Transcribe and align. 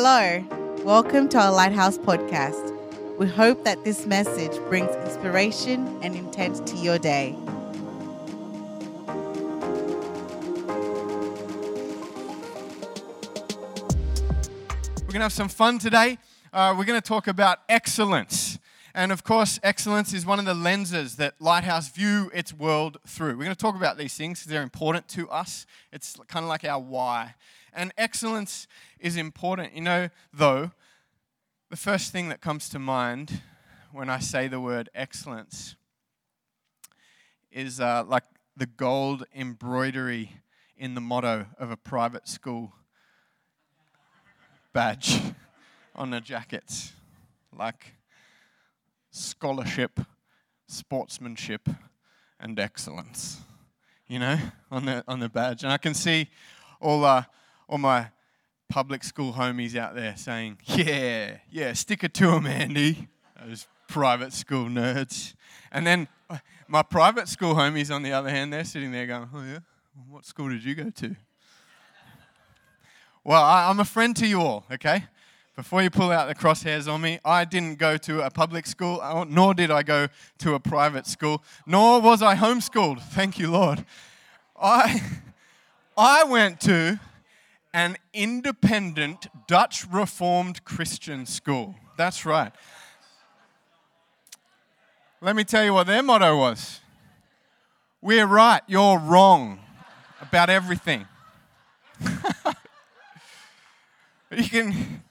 Hello, 0.00 0.44
welcome 0.84 1.28
to 1.30 1.40
our 1.40 1.50
Lighthouse 1.50 1.98
podcast. 1.98 2.72
We 3.18 3.26
hope 3.26 3.64
that 3.64 3.82
this 3.82 4.06
message 4.06 4.56
brings 4.68 4.94
inspiration 4.94 5.98
and 6.02 6.14
intent 6.14 6.64
to 6.68 6.76
your 6.76 7.00
day. 7.00 7.34
We're 15.00 15.08
going 15.08 15.14
to 15.14 15.18
have 15.18 15.32
some 15.32 15.48
fun 15.48 15.80
today. 15.80 16.18
Uh, 16.52 16.76
we're 16.78 16.84
going 16.84 17.00
to 17.00 17.04
talk 17.04 17.26
about 17.26 17.58
excellence. 17.68 18.60
And 18.94 19.10
of 19.10 19.24
course, 19.24 19.58
excellence 19.64 20.14
is 20.14 20.24
one 20.24 20.38
of 20.38 20.44
the 20.44 20.54
lenses 20.54 21.16
that 21.16 21.34
Lighthouse 21.40 21.88
view 21.88 22.30
its 22.32 22.54
world 22.54 22.98
through. 23.04 23.36
We're 23.36 23.46
going 23.46 23.50
to 23.50 23.56
talk 23.56 23.74
about 23.74 23.98
these 23.98 24.14
things 24.14 24.38
because 24.38 24.52
they're 24.52 24.62
important 24.62 25.08
to 25.08 25.28
us. 25.28 25.66
It's 25.92 26.16
kind 26.28 26.44
of 26.44 26.48
like 26.48 26.64
our 26.64 26.78
why. 26.78 27.34
And 27.78 27.94
excellence 27.96 28.66
is 28.98 29.16
important. 29.16 29.72
You 29.72 29.82
know, 29.82 30.08
though, 30.32 30.72
the 31.70 31.76
first 31.76 32.10
thing 32.10 32.28
that 32.28 32.40
comes 32.40 32.68
to 32.70 32.80
mind 32.80 33.40
when 33.92 34.10
I 34.10 34.18
say 34.18 34.48
the 34.48 34.58
word 34.58 34.90
excellence 34.96 35.76
is 37.52 37.78
uh, 37.78 38.02
like 38.04 38.24
the 38.56 38.66
gold 38.66 39.26
embroidery 39.32 40.32
in 40.76 40.96
the 40.96 41.00
motto 41.00 41.46
of 41.56 41.70
a 41.70 41.76
private 41.76 42.26
school 42.26 42.72
badge 44.72 45.20
on 45.94 46.10
the 46.10 46.20
jackets, 46.20 46.94
like 47.56 47.94
scholarship, 49.12 50.00
sportsmanship, 50.66 51.68
and 52.40 52.58
excellence. 52.58 53.40
You 54.08 54.18
know, 54.18 54.36
on 54.68 54.84
the 54.84 55.04
on 55.06 55.20
the 55.20 55.28
badge, 55.28 55.62
and 55.62 55.72
I 55.72 55.78
can 55.78 55.94
see 55.94 56.28
all 56.80 57.04
uh, 57.04 57.22
all 57.68 57.78
my 57.78 58.10
public 58.68 59.04
school 59.04 59.32
homies 59.34 59.76
out 59.76 59.94
there 59.94 60.16
saying, 60.16 60.58
"Yeah, 60.64 61.38
yeah, 61.50 61.72
stick 61.74 62.02
it 62.02 62.14
to 62.14 62.32
'em, 62.32 62.46
Andy." 62.46 63.08
Those 63.40 63.68
private 63.86 64.32
school 64.32 64.66
nerds, 64.66 65.34
and 65.70 65.86
then 65.86 66.08
uh, 66.28 66.38
my 66.66 66.82
private 66.82 67.28
school 67.28 67.54
homies, 67.54 67.94
on 67.94 68.02
the 68.02 68.12
other 68.12 68.30
hand, 68.30 68.52
they're 68.52 68.64
sitting 68.64 68.90
there 68.92 69.06
going, 69.06 69.28
"Oh 69.32 69.42
yeah, 69.42 69.60
what 70.08 70.26
school 70.26 70.48
did 70.48 70.64
you 70.64 70.74
go 70.74 70.90
to?" 70.90 71.16
Well, 73.24 73.42
I, 73.42 73.68
I'm 73.68 73.78
a 73.78 73.84
friend 73.84 74.16
to 74.16 74.26
you 74.26 74.40
all, 74.40 74.64
okay? 74.72 75.04
Before 75.54 75.82
you 75.82 75.90
pull 75.90 76.10
out 76.10 76.28
the 76.28 76.34
crosshairs 76.34 76.90
on 76.90 77.00
me, 77.00 77.18
I 77.24 77.44
didn't 77.44 77.78
go 77.78 77.96
to 77.96 78.22
a 78.22 78.30
public 78.30 78.66
school, 78.66 79.00
uh, 79.02 79.24
nor 79.24 79.54
did 79.54 79.70
I 79.70 79.82
go 79.82 80.08
to 80.38 80.54
a 80.54 80.60
private 80.60 81.06
school, 81.06 81.42
nor 81.66 82.00
was 82.00 82.22
I 82.22 82.36
homeschooled. 82.36 83.02
Thank 83.02 83.38
you, 83.38 83.50
Lord. 83.50 83.84
I, 84.60 85.02
I 85.96 86.24
went 86.24 86.60
to 86.60 87.00
an 87.78 87.96
independent 88.12 89.28
Dutch 89.46 89.86
Reformed 89.88 90.64
Christian 90.64 91.24
school. 91.26 91.76
That's 91.96 92.26
right. 92.26 92.50
Let 95.20 95.36
me 95.36 95.44
tell 95.44 95.62
you 95.62 95.72
what 95.72 95.86
their 95.86 96.02
motto 96.02 96.36
was 96.36 96.80
We're 98.02 98.26
right, 98.26 98.62
you're 98.66 98.98
wrong 98.98 99.60
about 100.20 100.50
everything. 100.50 101.06
you 104.32 104.48
can 104.48 105.02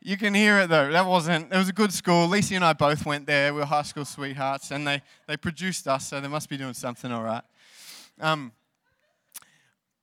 you 0.00 0.16
can 0.16 0.32
hear 0.32 0.60
it 0.60 0.70
though. 0.70 0.90
That 0.90 1.04
wasn't. 1.04 1.52
It 1.52 1.56
was 1.58 1.68
a 1.68 1.74
good 1.74 1.92
school. 1.92 2.28
Lisa 2.28 2.54
and 2.54 2.64
I 2.64 2.72
both 2.72 3.04
went 3.04 3.26
there. 3.26 3.52
We 3.52 3.60
were 3.60 3.66
high 3.66 3.82
school 3.82 4.06
sweethearts, 4.06 4.70
and 4.70 4.86
they 4.86 5.02
they 5.26 5.36
produced 5.36 5.86
us, 5.86 6.08
so 6.08 6.18
they 6.18 6.28
must 6.28 6.48
be 6.48 6.56
doing 6.56 6.72
something 6.72 7.12
all 7.12 7.22
right. 7.22 7.44
Um, 8.22 8.52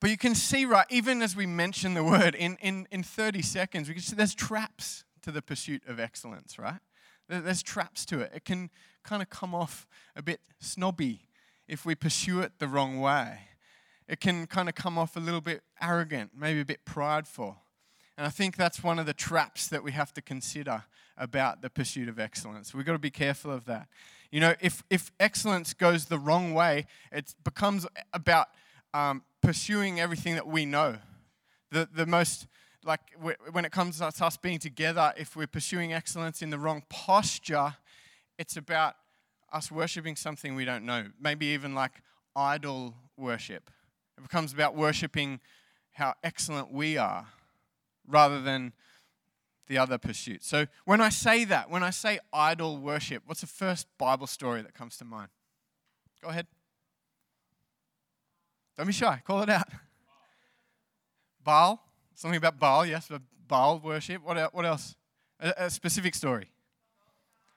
but 0.03 0.09
you 0.09 0.17
can 0.17 0.35
see, 0.35 0.65
right, 0.65 0.85
even 0.89 1.21
as 1.21 1.33
we 1.33 1.45
mention 1.45 1.93
the 1.93 2.03
word 2.03 2.35
in, 2.35 2.57
in, 2.61 2.89
in 2.91 3.03
30 3.03 3.41
seconds, 3.41 3.87
we 3.87 3.93
can 3.93 4.03
see 4.03 4.17
there's 4.17 4.35
traps 4.35 5.05
to 5.21 5.31
the 5.31 5.41
pursuit 5.41 5.81
of 5.87 5.97
excellence, 5.97 6.59
right? 6.59 6.81
There's 7.29 7.63
traps 7.63 8.05
to 8.07 8.19
it. 8.19 8.33
It 8.35 8.43
can 8.43 8.69
kind 9.05 9.21
of 9.21 9.29
come 9.29 9.55
off 9.55 9.87
a 10.13 10.21
bit 10.21 10.41
snobby 10.59 11.29
if 11.69 11.85
we 11.85 11.95
pursue 11.95 12.41
it 12.41 12.59
the 12.59 12.67
wrong 12.67 12.99
way. 12.99 13.47
It 14.09 14.19
can 14.19 14.45
kind 14.45 14.67
of 14.67 14.75
come 14.75 14.97
off 14.97 15.15
a 15.15 15.21
little 15.21 15.39
bit 15.39 15.61
arrogant, 15.81 16.31
maybe 16.37 16.59
a 16.59 16.65
bit 16.65 16.83
prideful. 16.83 17.55
And 18.17 18.27
I 18.27 18.29
think 18.29 18.57
that's 18.57 18.83
one 18.83 18.99
of 18.99 19.05
the 19.05 19.13
traps 19.13 19.69
that 19.69 19.85
we 19.85 19.93
have 19.93 20.13
to 20.15 20.21
consider 20.21 20.83
about 21.17 21.61
the 21.61 21.69
pursuit 21.69 22.09
of 22.09 22.19
excellence. 22.19 22.73
We've 22.73 22.85
got 22.85 22.91
to 22.91 22.99
be 22.99 23.09
careful 23.09 23.51
of 23.51 23.63
that. 23.67 23.87
You 24.31 24.41
know, 24.41 24.55
if, 24.59 24.83
if 24.89 25.13
excellence 25.17 25.73
goes 25.73 26.07
the 26.07 26.19
wrong 26.19 26.53
way, 26.53 26.87
it 27.09 27.33
becomes 27.41 27.87
about 28.13 28.49
um, 28.93 29.23
pursuing 29.43 29.99
everything 29.99 30.35
that 30.35 30.47
we 30.47 30.65
know. 30.65 30.97
The, 31.71 31.87
the 31.93 32.05
most, 32.05 32.47
like, 32.83 33.01
when 33.51 33.65
it 33.65 33.71
comes 33.71 33.99
to 33.99 34.05
us 34.25 34.37
being 34.37 34.59
together, 34.59 35.13
if 35.17 35.35
we're 35.35 35.47
pursuing 35.47 35.93
excellence 35.93 36.41
in 36.41 36.49
the 36.49 36.57
wrong 36.57 36.83
posture, 36.89 37.75
it's 38.39 38.57
about 38.57 38.95
us 39.51 39.71
worshiping 39.71 40.15
something 40.15 40.55
we 40.55 40.65
don't 40.65 40.85
know. 40.85 41.07
Maybe 41.19 41.47
even 41.47 41.75
like 41.75 41.91
idol 42.35 42.95
worship. 43.17 43.69
It 44.17 44.21
becomes 44.21 44.53
about 44.53 44.75
worshiping 44.75 45.39
how 45.91 46.15
excellent 46.23 46.71
we 46.71 46.97
are 46.97 47.27
rather 48.07 48.41
than 48.41 48.73
the 49.67 49.77
other 49.77 49.97
pursuit. 49.97 50.43
So 50.43 50.67
when 50.85 51.01
I 51.01 51.09
say 51.09 51.45
that, 51.45 51.69
when 51.69 51.83
I 51.83 51.89
say 51.91 52.19
idol 52.31 52.77
worship, 52.77 53.23
what's 53.25 53.41
the 53.41 53.47
first 53.47 53.87
Bible 53.97 54.27
story 54.27 54.61
that 54.61 54.73
comes 54.73 54.97
to 54.97 55.05
mind? 55.05 55.29
Go 56.21 56.29
ahead. 56.29 56.47
Don't 58.77 58.87
be 58.87 58.93
shy. 58.93 59.21
Call 59.25 59.41
it 59.41 59.49
out. 59.49 59.67
Baal. 61.43 61.83
Something 62.15 62.37
about 62.37 62.59
Baal. 62.59 62.85
Yes, 62.85 63.09
Baal 63.47 63.79
worship. 63.79 64.23
What, 64.23 64.37
else? 64.65 64.95
A, 65.39 65.69
specific 65.69 66.15
story. 66.15 66.49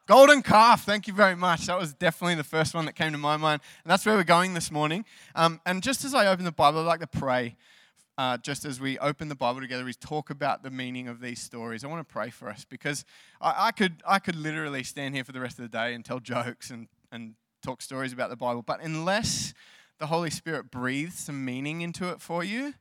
Golden 0.06 0.42
calf, 0.42 0.84
thank 0.84 1.06
you 1.06 1.12
very 1.12 1.34
much. 1.34 1.66
That 1.66 1.78
was 1.78 1.92
definitely 1.92 2.36
the 2.36 2.44
first 2.44 2.74
one 2.74 2.84
that 2.86 2.94
came 2.94 3.12
to 3.12 3.18
my 3.18 3.36
mind. 3.36 3.60
And 3.84 3.90
that's 3.90 4.06
where 4.06 4.16
we're 4.16 4.24
going 4.24 4.54
this 4.54 4.70
morning. 4.70 5.04
Um, 5.34 5.60
and 5.66 5.82
just 5.82 6.04
as 6.04 6.14
I 6.14 6.26
open 6.26 6.44
the 6.44 6.52
Bible, 6.52 6.80
I'd 6.80 6.86
like 6.86 7.00
to 7.00 7.06
pray 7.06 7.56
uh, 8.18 8.38
just 8.38 8.64
as 8.64 8.80
we 8.80 8.98
open 8.98 9.28
the 9.28 9.34
Bible 9.34 9.60
together, 9.60 9.84
we 9.84 9.92
talk 9.92 10.30
about 10.30 10.62
the 10.62 10.70
meaning 10.70 11.06
of 11.06 11.20
these 11.20 11.40
stories. 11.40 11.84
I 11.84 11.88
want 11.88 12.06
to 12.06 12.12
pray 12.12 12.30
for 12.30 12.48
us 12.48 12.64
because 12.64 13.04
I, 13.40 13.66
I, 13.66 13.70
could, 13.72 14.02
I 14.06 14.18
could 14.18 14.36
literally 14.36 14.82
stand 14.84 15.14
here 15.14 15.24
for 15.24 15.32
the 15.32 15.40
rest 15.40 15.58
of 15.58 15.64
the 15.64 15.76
day 15.76 15.92
and 15.92 16.04
tell 16.04 16.18
jokes 16.20 16.70
and, 16.70 16.88
and 17.12 17.34
talk 17.62 17.82
stories 17.82 18.12
about 18.12 18.30
the 18.30 18.36
Bible. 18.36 18.62
But 18.62 18.80
unless 18.82 19.52
the 19.98 20.06
Holy 20.06 20.30
Spirit 20.30 20.70
breathes 20.70 21.18
some 21.18 21.44
meaning 21.44 21.80
into 21.80 22.08
it 22.10 22.20
for 22.20 22.44
you, 22.44 22.74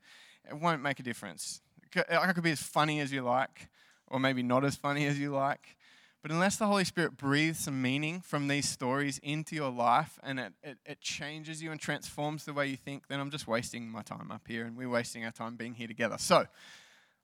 it 0.48 0.58
won't 0.58 0.82
make 0.82 1.00
a 1.00 1.04
difference. 1.04 1.62
I 2.10 2.32
could 2.34 2.44
be 2.44 2.52
as 2.52 2.62
funny 2.62 3.00
as 3.00 3.12
you 3.12 3.22
like, 3.22 3.70
or 4.08 4.20
maybe 4.20 4.44
not 4.44 4.66
as 4.66 4.76
funny 4.76 5.06
as 5.06 5.20
you 5.20 5.32
like. 5.32 5.78
But 6.22 6.32
unless 6.32 6.58
the 6.58 6.66
Holy 6.66 6.84
Spirit 6.84 7.18
breathes 7.18 7.60
some 7.60 7.84
meaning 7.84 8.20
from 8.20 8.48
these 8.48 8.68
stories 8.68 9.20
into 9.20 9.56
your 9.56 9.70
life 9.70 10.18
and 10.24 10.40
it, 10.40 10.54
it, 10.64 10.78
it, 10.84 11.00
changes 11.00 11.62
you 11.62 11.70
and 11.70 11.80
transforms 11.80 12.46
the 12.46 12.54
way 12.54 12.66
you 12.66 12.78
think, 12.78 13.08
then 13.08 13.20
I'm 13.20 13.30
just 13.30 13.48
wasting 13.48 13.88
my 13.88 14.02
time 14.02 14.32
up 14.32 14.42
here 14.48 14.66
and 14.66 14.76
we're 14.76 14.90
wasting 14.90 15.24
our 15.24 15.32
time 15.32 15.56
being 15.56 15.76
here 15.76 15.88
together. 15.88 16.18
So 16.18 16.48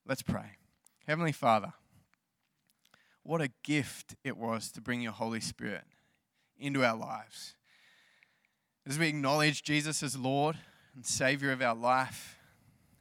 let's 0.06 0.22
pray. 0.22 0.57
Heavenly 1.07 1.31
Father, 1.31 1.74
what 3.24 3.41
a 3.41 3.50
gift 3.63 4.16
it 4.24 4.38
was 4.38 4.72
to 4.74 4.81
bring 4.81 5.01
your 5.01 5.13
Holy 5.13 5.41
Spirit 5.41 5.85
into 6.59 6.85
our 6.85 6.96
lives. 6.96 7.56
As 8.88 8.97
we 8.97 9.09
acknowledge 9.09 9.62
Jesus 9.62 10.02
as 10.02 10.18
Lord 10.18 10.58
and 10.96 11.06
Savior 11.06 11.52
of 11.52 11.62
our 11.62 11.75
life, 11.75 12.40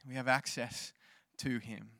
we 0.07 0.15
have 0.15 0.29
access 0.29 0.93
to 1.39 1.59
Him. 1.59 1.93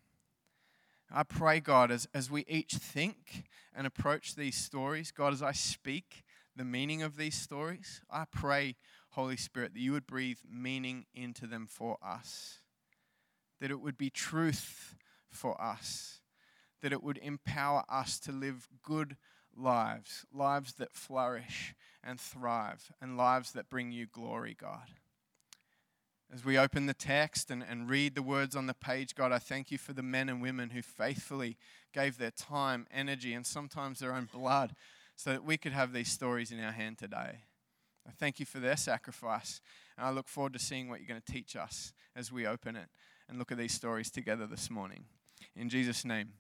I 1.11 1.23
pray, 1.23 1.61
God, 1.61 1.91
as, 1.91 2.07
as 2.13 2.31
we 2.31 2.45
each 2.47 2.75
think 2.75 3.45
and 3.75 3.87
approach 3.87 4.35
these 4.35 4.57
stories, 4.57 5.11
God, 5.11 5.33
as 5.33 5.43
I 5.43 5.53
speak 5.53 6.25
the 6.55 6.65
meaning 6.65 7.03
of 7.03 7.17
these 7.17 7.35
stories, 7.35 8.03
I 8.11 8.25
pray, 8.31 8.77
Holy 9.13 9.39
Spirit, 9.39 9.73
that 9.73 9.81
you 9.81 9.93
would 9.93 10.07
breathe 10.07 10.41
meaning 10.49 11.07
into 11.15 11.47
them 11.47 11.67
for 11.67 11.97
us, 12.07 12.59
that 13.63 13.71
it 13.71 13.81
would 13.81 13.97
be 13.97 14.11
truth 14.11 14.95
for 15.31 15.59
us, 15.61 16.21
that 16.83 16.93
it 16.93 17.03
would 17.03 17.19
empower 17.23 17.85
us 17.89 18.21
to 18.21 18.31
live 18.31 18.69
good 18.83 19.17
lives, 19.57 20.27
lives 20.31 20.75
that 20.75 20.93
flourish 20.93 21.75
and 22.03 22.21
thrive, 22.21 22.93
and 23.01 23.17
lives 23.17 23.53
that 23.53 23.69
bring 23.69 23.93
you 23.93 24.07
glory, 24.07 24.57
God. 24.59 24.95
As 26.33 26.45
we 26.45 26.57
open 26.57 26.87
the 26.87 26.95
text 26.95 27.51
and, 27.51 27.63
and 27.63 27.89
read 27.89 28.15
the 28.15 28.23
words 28.23 28.55
on 28.55 28.67
the 28.67 28.75
page, 28.75 29.15
God, 29.15 29.33
I 29.33 29.39
thank 29.39 29.71
you 29.71 29.79
for 29.79 29.93
the 29.93 30.03
men 30.03 30.29
and 30.29 30.41
women 30.41 30.71
who 30.71 30.81
faithfully 30.81 31.57
gave 31.93 32.19
their 32.19 32.31
time, 32.31 32.87
energy, 32.93 33.35
and 33.35 33.45
sometimes 33.45 33.99
their 33.99 34.15
own 34.15 34.29
blood 34.33 34.75
so 35.17 35.31
that 35.31 35.45
we 35.45 35.57
could 35.57 35.73
have 35.73 35.93
these 35.93 36.11
stories 36.11 36.53
in 36.53 36.63
our 36.63 36.73
hand 36.73 36.99
today. 36.99 37.41
I 38.07 38.13
thank 38.13 38.41
you 38.41 38.47
for 38.47 38.61
their 38.61 38.77
sacrifice, 38.77 39.61
and 39.99 40.07
I 40.07 40.11
look 40.11 40.29
forward 40.29 40.53
to 40.55 40.59
seeing 40.59 40.89
what 40.89 41.01
you're 41.01 41.09
going 41.09 41.21
to 41.21 41.33
teach 41.33 41.57
us 41.57 41.93
as 42.17 42.33
we 42.33 42.47
open 42.47 42.77
it 42.77 42.89
and 43.29 43.39
look 43.39 43.53
at 43.53 43.59
these 43.59 43.75
stories 43.75 44.11
together 44.11 44.47
this 44.47 44.71
morning. 44.71 45.05
In 45.57 45.69
Jesus' 45.69 46.05
name. 46.05 46.35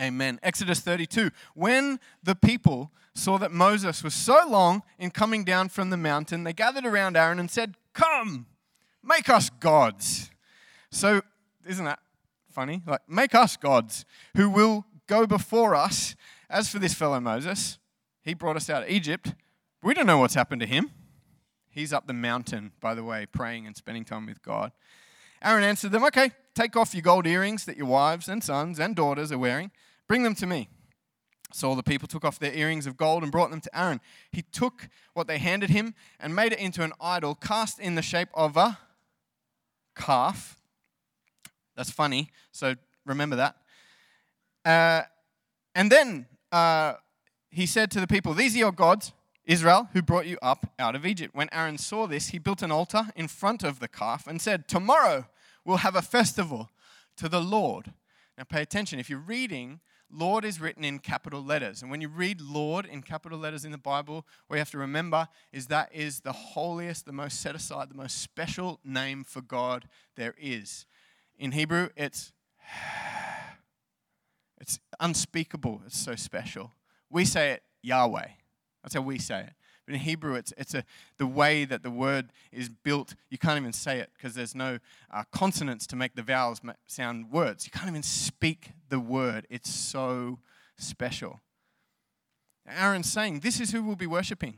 Amen. 0.00 0.40
Exodus 0.42 0.80
32. 0.80 1.30
When 1.54 2.00
the 2.22 2.34
people 2.34 2.90
saw 3.14 3.38
that 3.38 3.52
Moses 3.52 4.02
was 4.02 4.14
so 4.14 4.44
long 4.48 4.82
in 4.98 5.10
coming 5.10 5.44
down 5.44 5.68
from 5.68 5.90
the 5.90 5.96
mountain, 5.96 6.44
they 6.44 6.52
gathered 6.52 6.84
around 6.84 7.16
Aaron 7.16 7.38
and 7.38 7.50
said, 7.50 7.74
Come, 7.92 8.46
Make 9.06 9.28
us 9.28 9.50
gods. 9.50 10.30
So, 10.90 11.20
isn't 11.66 11.84
that 11.84 11.98
funny? 12.50 12.82
Like, 12.86 13.02
make 13.08 13.34
us 13.34 13.56
gods 13.56 14.04
who 14.36 14.48
will 14.48 14.86
go 15.06 15.26
before 15.26 15.74
us. 15.74 16.16
As 16.48 16.68
for 16.68 16.78
this 16.78 16.94
fellow 16.94 17.20
Moses, 17.20 17.78
he 18.22 18.32
brought 18.32 18.56
us 18.56 18.70
out 18.70 18.84
of 18.84 18.88
Egypt. 18.88 19.34
We 19.82 19.92
don't 19.92 20.06
know 20.06 20.18
what's 20.18 20.34
happened 20.34 20.60
to 20.62 20.66
him. 20.66 20.90
He's 21.68 21.92
up 21.92 22.06
the 22.06 22.14
mountain, 22.14 22.72
by 22.80 22.94
the 22.94 23.04
way, 23.04 23.26
praying 23.26 23.66
and 23.66 23.76
spending 23.76 24.04
time 24.04 24.26
with 24.26 24.42
God. 24.42 24.72
Aaron 25.42 25.64
answered 25.64 25.92
them, 25.92 26.04
Okay, 26.04 26.30
take 26.54 26.76
off 26.76 26.94
your 26.94 27.02
gold 27.02 27.26
earrings 27.26 27.64
that 27.64 27.76
your 27.76 27.86
wives 27.86 28.28
and 28.28 28.42
sons 28.42 28.78
and 28.78 28.94
daughters 28.94 29.32
are 29.32 29.38
wearing. 29.38 29.70
Bring 30.06 30.22
them 30.22 30.34
to 30.36 30.46
me. 30.46 30.68
So 31.52 31.68
all 31.68 31.76
the 31.76 31.84
people 31.84 32.08
took 32.08 32.24
off 32.24 32.38
their 32.38 32.52
earrings 32.52 32.86
of 32.86 32.96
gold 32.96 33.22
and 33.22 33.30
brought 33.30 33.50
them 33.50 33.60
to 33.60 33.78
Aaron. 33.78 34.00
He 34.32 34.42
took 34.42 34.88
what 35.12 35.28
they 35.28 35.38
handed 35.38 35.70
him 35.70 35.94
and 36.18 36.34
made 36.34 36.52
it 36.52 36.58
into 36.58 36.82
an 36.82 36.92
idol 37.00 37.36
cast 37.36 37.78
in 37.78 37.94
the 37.94 38.02
shape 38.02 38.28
of 38.34 38.56
a 38.56 38.78
calf. 39.94 40.58
That's 41.76 41.90
funny, 41.90 42.30
so 42.50 42.74
remember 43.06 43.36
that. 43.36 43.56
Uh, 44.64 45.02
and 45.76 45.92
then 45.92 46.26
uh, 46.50 46.94
he 47.50 47.66
said 47.66 47.90
to 47.92 48.00
the 48.00 48.06
people, 48.06 48.34
These 48.34 48.56
are 48.56 48.58
your 48.58 48.72
gods, 48.72 49.12
Israel, 49.44 49.88
who 49.92 50.02
brought 50.02 50.26
you 50.26 50.38
up 50.42 50.72
out 50.78 50.96
of 50.96 51.06
Egypt. 51.06 51.34
When 51.36 51.48
Aaron 51.52 51.78
saw 51.78 52.08
this, 52.08 52.28
he 52.28 52.38
built 52.38 52.62
an 52.62 52.72
altar 52.72 53.08
in 53.14 53.28
front 53.28 53.62
of 53.62 53.78
the 53.78 53.88
calf 53.88 54.26
and 54.26 54.40
said, 54.42 54.66
Tomorrow 54.66 55.26
we'll 55.64 55.78
have 55.78 55.96
a 55.96 56.02
festival 56.02 56.70
to 57.16 57.28
the 57.28 57.40
Lord. 57.40 57.92
Now 58.36 58.44
pay 58.44 58.62
attention. 58.62 58.98
If 58.98 59.08
you're 59.08 59.18
reading 59.18 59.80
Lord 60.16 60.44
is 60.44 60.60
written 60.60 60.84
in 60.84 61.00
capital 61.00 61.42
letters. 61.42 61.82
And 61.82 61.90
when 61.90 62.00
you 62.00 62.08
read 62.08 62.40
Lord 62.40 62.86
in 62.86 63.02
capital 63.02 63.38
letters 63.38 63.64
in 63.64 63.72
the 63.72 63.78
Bible, 63.78 64.24
what 64.46 64.56
you 64.56 64.58
have 64.58 64.70
to 64.70 64.78
remember 64.78 65.28
is 65.52 65.66
that 65.66 65.90
is 65.92 66.20
the 66.20 66.32
holiest, 66.32 67.04
the 67.04 67.12
most 67.12 67.40
set 67.40 67.54
aside, 67.54 67.90
the 67.90 67.96
most 67.96 68.20
special 68.20 68.80
name 68.84 69.24
for 69.24 69.40
God 69.40 69.88
there 70.16 70.34
is. 70.38 70.86
In 71.38 71.52
Hebrew, 71.52 71.88
it's 71.96 72.32
it's 74.60 74.78
unspeakable. 75.00 75.82
It's 75.84 75.98
so 75.98 76.14
special. 76.14 76.72
We 77.10 77.24
say 77.24 77.52
it 77.52 77.62
Yahweh. 77.82 78.28
That's 78.82 78.94
how 78.94 79.02
we 79.02 79.18
say 79.18 79.40
it. 79.40 79.52
But 79.86 79.94
in 79.94 80.00
Hebrew, 80.00 80.34
it's, 80.34 80.52
it's 80.56 80.74
a, 80.74 80.84
the 81.18 81.26
way 81.26 81.64
that 81.64 81.82
the 81.82 81.90
word 81.90 82.30
is 82.50 82.68
built. 82.68 83.14
You 83.30 83.38
can't 83.38 83.58
even 83.58 83.72
say 83.72 83.98
it 83.98 84.10
because 84.16 84.34
there's 84.34 84.54
no 84.54 84.78
uh, 85.10 85.24
consonants 85.30 85.86
to 85.88 85.96
make 85.96 86.14
the 86.14 86.22
vowels 86.22 86.60
sound 86.86 87.30
words. 87.30 87.66
You 87.66 87.72
can't 87.72 87.88
even 87.88 88.02
speak 88.02 88.70
the 88.88 89.00
word. 89.00 89.46
It's 89.50 89.70
so 89.70 90.38
special. 90.78 91.40
Aaron's 92.66 93.12
saying, 93.12 93.40
This 93.40 93.60
is 93.60 93.72
who 93.72 93.82
we'll 93.82 93.96
be 93.96 94.06
worshiping. 94.06 94.56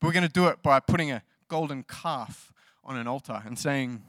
But 0.00 0.08
we're 0.08 0.12
going 0.12 0.26
to 0.26 0.32
do 0.32 0.48
it 0.48 0.62
by 0.62 0.80
putting 0.80 1.10
a 1.10 1.22
golden 1.48 1.84
calf 1.84 2.52
on 2.84 2.96
an 2.96 3.06
altar 3.06 3.42
and 3.44 3.58
saying! 3.58 4.02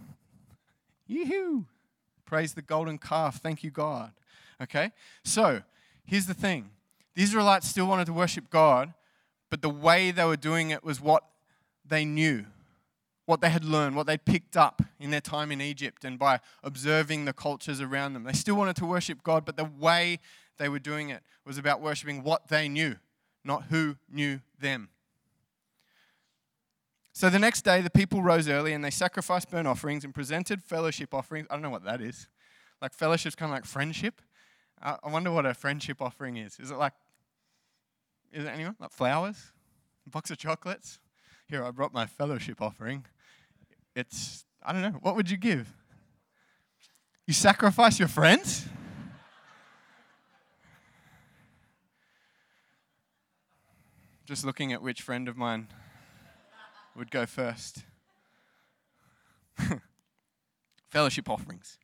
Praise 2.26 2.54
the 2.54 2.62
golden 2.62 2.98
calf. 2.98 3.40
Thank 3.42 3.64
you, 3.64 3.70
God. 3.70 4.12
Okay? 4.62 4.92
So, 5.24 5.62
here's 6.06 6.26
the 6.26 6.34
thing 6.34 6.72
the 7.16 7.22
Israelites 7.22 7.68
still 7.68 7.86
wanted 7.86 8.06
to 8.06 8.14
worship 8.14 8.50
God, 8.50 8.94
but 9.54 9.62
the 9.62 9.70
way 9.70 10.10
they 10.10 10.26
were 10.26 10.36
doing 10.36 10.72
it 10.72 10.84
was 10.84 11.00
what 11.00 11.26
they 11.86 12.06
knew, 12.06 12.44
what 13.28 13.40
they 13.40 13.52
had 13.52 13.64
learned, 13.64 13.96
what 13.96 14.08
they'd 14.08 14.26
picked 14.26 14.58
up 14.58 14.82
in 15.00 15.12
their 15.12 15.22
time 15.22 15.52
in 15.52 15.62
Egypt 15.62 16.04
and 16.04 16.18
by 16.18 16.40
observing 16.64 17.26
the 17.26 17.34
cultures 17.34 17.80
around 17.80 18.14
them. 18.14 18.24
They 18.24 18.34
still 18.34 18.56
wanted 18.56 18.76
to 18.78 18.86
worship 18.88 19.22
God, 19.22 19.46
but 19.46 19.56
the 19.56 19.70
way 19.80 20.18
they 20.58 20.70
were 20.70 20.80
doing 20.80 21.12
it 21.12 21.22
was 21.46 21.60
about 21.60 21.82
worshiping 21.82 22.24
what 22.24 22.48
they 22.48 22.68
knew, 22.68 22.96
not 23.46 23.66
who 23.66 23.98
knew 24.12 24.42
them. 24.60 24.90
So 27.12 27.30
the 27.30 27.38
next 27.38 27.62
day, 27.62 27.80
the 27.82 27.92
people 27.92 28.24
rose 28.24 28.50
early 28.50 28.74
and 28.74 28.84
they 28.84 28.90
sacrificed 28.90 29.52
burnt 29.52 29.68
offerings 29.68 30.04
and 30.04 30.16
presented 30.16 30.64
fellowship 30.64 31.14
offerings. 31.14 31.46
I 31.52 31.54
don't 31.54 31.62
know 31.62 31.70
what 31.70 31.86
that 31.86 32.02
is. 32.02 32.28
Like 32.82 32.96
fellowship's 32.96 33.36
kind 33.36 33.52
of 33.52 33.58
like 33.58 33.66
friendship. 33.66 34.20
I 34.82 34.98
wonder 35.10 35.32
what 35.32 35.46
a 35.46 35.54
friendship 35.54 36.02
offering 36.02 36.38
is. 36.38 36.60
Is 36.60 36.72
it 36.72 36.78
like 36.78 36.94
is 38.34 38.46
it 38.46 38.50
anyone? 38.50 38.76
Like 38.80 38.92
flowers? 38.92 39.52
A 40.08 40.10
box 40.10 40.32
of 40.32 40.38
chocolates? 40.38 41.00
Here, 41.48 41.64
I 41.64 41.72
brought 41.72 41.94
my 41.94 42.06
fellowship 42.06 42.62
offering. 42.62 43.06
It's, 43.96 44.46
I 44.64 44.74
don't 44.74 44.82
know, 44.82 45.00
what 45.02 45.16
would 45.16 45.30
you 45.30 45.38
give? 45.38 45.72
You 47.28 47.34
sacrifice 47.34 48.00
your 48.00 48.08
friends? 48.08 48.68
Just 54.26 54.44
looking 54.46 54.74
at 54.74 54.82
which 54.82 55.02
friend 55.02 55.28
of 55.28 55.38
mine 55.38 55.68
would 56.96 57.12
go 57.12 57.26
first. 57.26 57.84
Fellowship 60.90 61.30
offerings. 61.30 61.78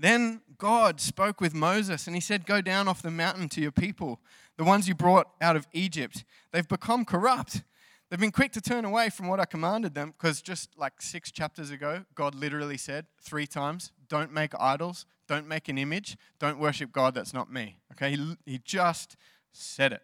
Then 0.00 0.40
God 0.56 0.98
spoke 0.98 1.42
with 1.42 1.52
Moses 1.52 2.06
and 2.06 2.16
he 2.16 2.22
said, 2.22 2.46
Go 2.46 2.62
down 2.62 2.88
off 2.88 3.02
the 3.02 3.10
mountain 3.10 3.50
to 3.50 3.60
your 3.60 3.70
people, 3.70 4.18
the 4.56 4.64
ones 4.64 4.88
you 4.88 4.94
brought 4.94 5.28
out 5.42 5.56
of 5.56 5.66
Egypt. 5.74 6.24
They've 6.52 6.66
become 6.66 7.04
corrupt. 7.04 7.62
They've 8.08 8.18
been 8.18 8.32
quick 8.32 8.52
to 8.52 8.62
turn 8.62 8.86
away 8.86 9.10
from 9.10 9.28
what 9.28 9.40
I 9.40 9.44
commanded 9.44 9.94
them 9.94 10.14
because 10.18 10.40
just 10.40 10.70
like 10.78 11.02
six 11.02 11.30
chapters 11.30 11.70
ago, 11.70 12.06
God 12.14 12.34
literally 12.34 12.78
said 12.78 13.06
three 13.20 13.46
times, 13.46 13.92
Don't 14.08 14.32
make 14.32 14.52
idols, 14.58 15.04
don't 15.28 15.46
make 15.46 15.68
an 15.68 15.76
image, 15.76 16.16
don't 16.38 16.58
worship 16.58 16.92
God 16.92 17.14
that's 17.14 17.34
not 17.34 17.52
me. 17.52 17.76
Okay, 17.92 18.16
he, 18.16 18.36
he 18.46 18.58
just 18.64 19.16
said 19.52 19.92
it. 19.92 20.02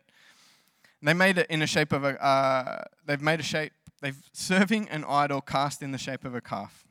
And 1.00 1.08
they 1.08 1.14
made 1.14 1.38
it 1.38 1.46
in 1.48 1.60
the 1.60 1.66
shape 1.66 1.92
of 1.92 2.04
a, 2.04 2.22
uh, 2.22 2.84
they've 3.06 3.22
made 3.22 3.40
a 3.40 3.44
shape, 3.44 3.72
they've 4.02 4.22
serving 4.34 4.90
an 4.90 5.06
idol 5.08 5.40
cast 5.40 5.82
in 5.82 5.92
the 5.92 5.98
shape 5.98 6.26
of 6.26 6.34
a 6.34 6.42
calf. 6.42 6.85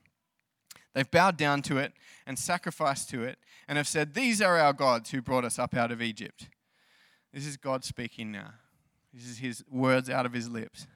They've 0.95 1.09
bowed 1.11 1.35
down 1.35 1.61
to 1.63 1.77
it 1.77 1.91
and 2.25 2.39
sacrificed 2.39 3.09
to 3.09 3.23
it 3.23 3.37
and 3.67 3.77
have 3.77 3.87
said, 3.87 4.13
These 4.13 4.41
are 4.41 4.57
our 4.57 4.73
gods 4.73 5.11
who 5.11 5.21
brought 5.21 5.43
us 5.43 5.59
up 5.59 5.75
out 5.75 5.91
of 5.91 6.01
Egypt. 6.01 6.47
This 7.33 7.45
is 7.45 7.57
God 7.57 7.83
speaking 7.83 8.31
now. 8.31 8.53
This 9.13 9.27
is 9.27 9.37
his 9.37 9.63
words 9.69 10.09
out 10.09 10.25
of 10.25 10.31
his 10.31 10.49
lips. 10.49 10.87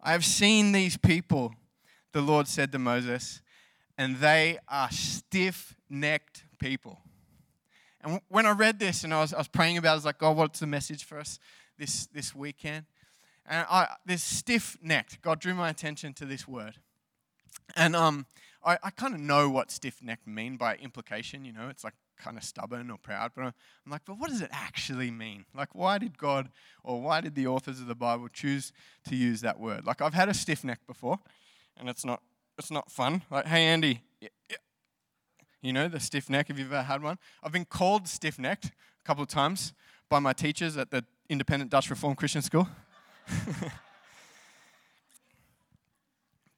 I 0.00 0.12
have 0.12 0.24
seen 0.24 0.70
these 0.70 0.96
people, 0.96 1.54
the 2.12 2.20
Lord 2.20 2.46
said 2.46 2.70
to 2.72 2.78
Moses, 2.78 3.42
and 3.98 4.16
they 4.16 4.58
are 4.68 4.90
stiff 4.92 5.74
necked 5.90 6.44
people. 6.60 7.00
And 8.02 8.20
when 8.28 8.46
I 8.46 8.52
read 8.52 8.78
this 8.78 9.02
and 9.02 9.12
I 9.12 9.20
was, 9.20 9.34
I 9.34 9.38
was 9.38 9.48
praying 9.48 9.78
about 9.78 9.88
it, 9.88 9.92
I 9.92 9.94
was 9.96 10.04
like, 10.04 10.18
God, 10.18 10.36
what's 10.36 10.60
the 10.60 10.68
message 10.68 11.04
for 11.04 11.18
us 11.18 11.40
this, 11.76 12.06
this 12.06 12.32
weekend? 12.32 12.86
And 13.44 13.66
I, 13.68 13.88
this 14.04 14.22
stiff 14.22 14.78
necked, 14.80 15.20
God 15.20 15.40
drew 15.40 15.54
my 15.54 15.68
attention 15.68 16.12
to 16.14 16.24
this 16.24 16.46
word. 16.46 16.76
And 17.74 17.96
um, 17.96 18.26
I, 18.66 18.78
I 18.82 18.90
kind 18.90 19.14
of 19.14 19.20
know 19.20 19.48
what 19.48 19.70
stiff 19.70 20.02
necked 20.02 20.26
mean 20.26 20.56
by 20.56 20.74
implication, 20.76 21.44
you 21.44 21.52
know, 21.52 21.68
it's 21.68 21.84
like 21.84 21.94
kind 22.18 22.36
of 22.36 22.42
stubborn 22.42 22.90
or 22.90 22.98
proud, 22.98 23.30
but 23.34 23.44
I'm, 23.44 23.52
like, 23.88 24.02
but 24.04 24.18
what 24.18 24.28
does 24.28 24.40
it 24.40 24.50
actually 24.52 25.10
mean? 25.10 25.44
Like, 25.54 25.74
why 25.74 25.98
did 25.98 26.18
God 26.18 26.50
or 26.82 27.00
why 27.00 27.20
did 27.20 27.36
the 27.36 27.46
authors 27.46 27.80
of 27.80 27.86
the 27.86 27.94
Bible 27.94 28.28
choose 28.28 28.72
to 29.08 29.14
use 29.14 29.40
that 29.42 29.60
word? 29.60 29.86
Like, 29.86 30.02
I've 30.02 30.14
had 30.14 30.28
a 30.28 30.34
stiff 30.34 30.64
neck 30.64 30.80
before, 30.86 31.20
and 31.76 31.88
it's 31.88 32.04
not, 32.04 32.22
it's 32.58 32.72
not 32.72 32.90
fun. 32.90 33.22
Like, 33.30 33.46
hey, 33.46 33.64
Andy, 33.66 34.02
you 35.62 35.72
know, 35.72 35.88
the 35.88 36.00
stiff 36.00 36.28
neck, 36.28 36.48
Have 36.48 36.58
you've 36.58 36.72
ever 36.72 36.82
had 36.82 37.02
one. 37.02 37.18
I've 37.42 37.52
been 37.52 37.64
called 37.64 38.08
stiff 38.08 38.38
necked 38.38 38.66
a 38.66 39.04
couple 39.04 39.22
of 39.22 39.28
times 39.28 39.72
by 40.08 40.18
my 40.18 40.32
teachers 40.32 40.76
at 40.76 40.90
the 40.90 41.04
Independent 41.28 41.70
Dutch 41.70 41.88
Reformed 41.88 42.16
Christian 42.16 42.42
School. 42.42 42.68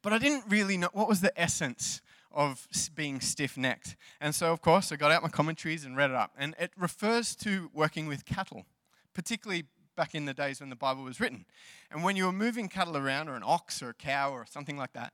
But 0.01 0.13
I 0.13 0.17
didn't 0.17 0.45
really 0.47 0.77
know 0.77 0.89
what 0.93 1.07
was 1.07 1.21
the 1.21 1.37
essence 1.39 2.01
of 2.31 2.67
being 2.95 3.19
stiff 3.19 3.57
necked. 3.57 3.95
And 4.21 4.33
so, 4.33 4.51
of 4.51 4.61
course, 4.61 4.91
I 4.91 4.95
got 4.95 5.11
out 5.11 5.23
my 5.23 5.29
commentaries 5.29 5.83
and 5.83 5.97
read 5.97 6.11
it 6.11 6.15
up. 6.15 6.31
And 6.37 6.55
it 6.59 6.71
refers 6.77 7.35
to 7.37 7.69
working 7.73 8.07
with 8.07 8.25
cattle, 8.25 8.65
particularly 9.13 9.65
back 9.95 10.15
in 10.15 10.25
the 10.25 10.33
days 10.33 10.61
when 10.61 10.69
the 10.69 10.75
Bible 10.75 11.03
was 11.03 11.19
written. 11.19 11.45
And 11.91 12.03
when 12.03 12.15
you 12.15 12.25
were 12.25 12.31
moving 12.31 12.69
cattle 12.69 12.95
around, 12.95 13.27
or 13.27 13.35
an 13.35 13.43
ox 13.45 13.81
or 13.81 13.89
a 13.89 13.93
cow 13.93 14.31
or 14.31 14.45
something 14.45 14.77
like 14.77 14.93
that, 14.93 15.13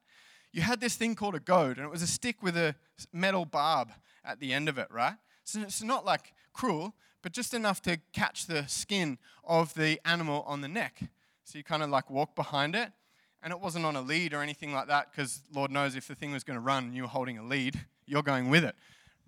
you 0.52 0.62
had 0.62 0.80
this 0.80 0.96
thing 0.96 1.16
called 1.16 1.36
a 1.36 1.40
goad, 1.40 1.78
and 1.78 1.86
it 1.86 1.92
was 1.92 2.02
a 2.02 2.08
stick 2.08 2.44
with 2.44 2.56
a 2.56 2.76
metal 3.12 3.46
barb 3.46 3.92
at 4.24 4.40
the 4.40 4.54
end 4.54 4.70
of 4.70 4.78
it, 4.78 4.88
right? 4.92 5.16
So 5.44 5.62
it's 5.62 5.84
not 5.84 6.06
like 6.06 6.34
cruel, 6.54 6.94
but 7.22 7.32
just 7.32 7.54
enough 7.54 7.82
to 7.84 7.98
catch 8.14 8.46
the 8.46 8.68
skin 8.68 9.18
of 9.44 9.74
the 9.74 10.00
animal 10.06 10.44
on 10.48 10.62
the 10.62 10.68
neck. 10.68 11.00
So 11.44 11.58
you 11.58 11.64
kind 11.64 11.84
of 11.84 11.90
like 11.90 12.10
walk 12.10 12.36
behind 12.36 12.76
it 12.76 12.92
and 13.46 13.52
it 13.52 13.60
wasn't 13.60 13.86
on 13.86 13.96
a 13.96 14.02
lead 14.02 14.34
or 14.34 14.42
anything 14.42 14.74
like 14.74 14.88
that, 14.88 15.12
because 15.12 15.44
Lord 15.54 15.70
knows 15.70 15.96
if 15.96 16.08
the 16.08 16.16
thing 16.16 16.32
was 16.32 16.44
going 16.44 16.58
to 16.58 16.62
run 16.62 16.86
and 16.86 16.96
you 16.96 17.04
were 17.04 17.08
holding 17.08 17.38
a 17.38 17.44
lead, 17.44 17.80
you're 18.08 18.24
going 18.24 18.50
with 18.50 18.64
it. 18.64 18.76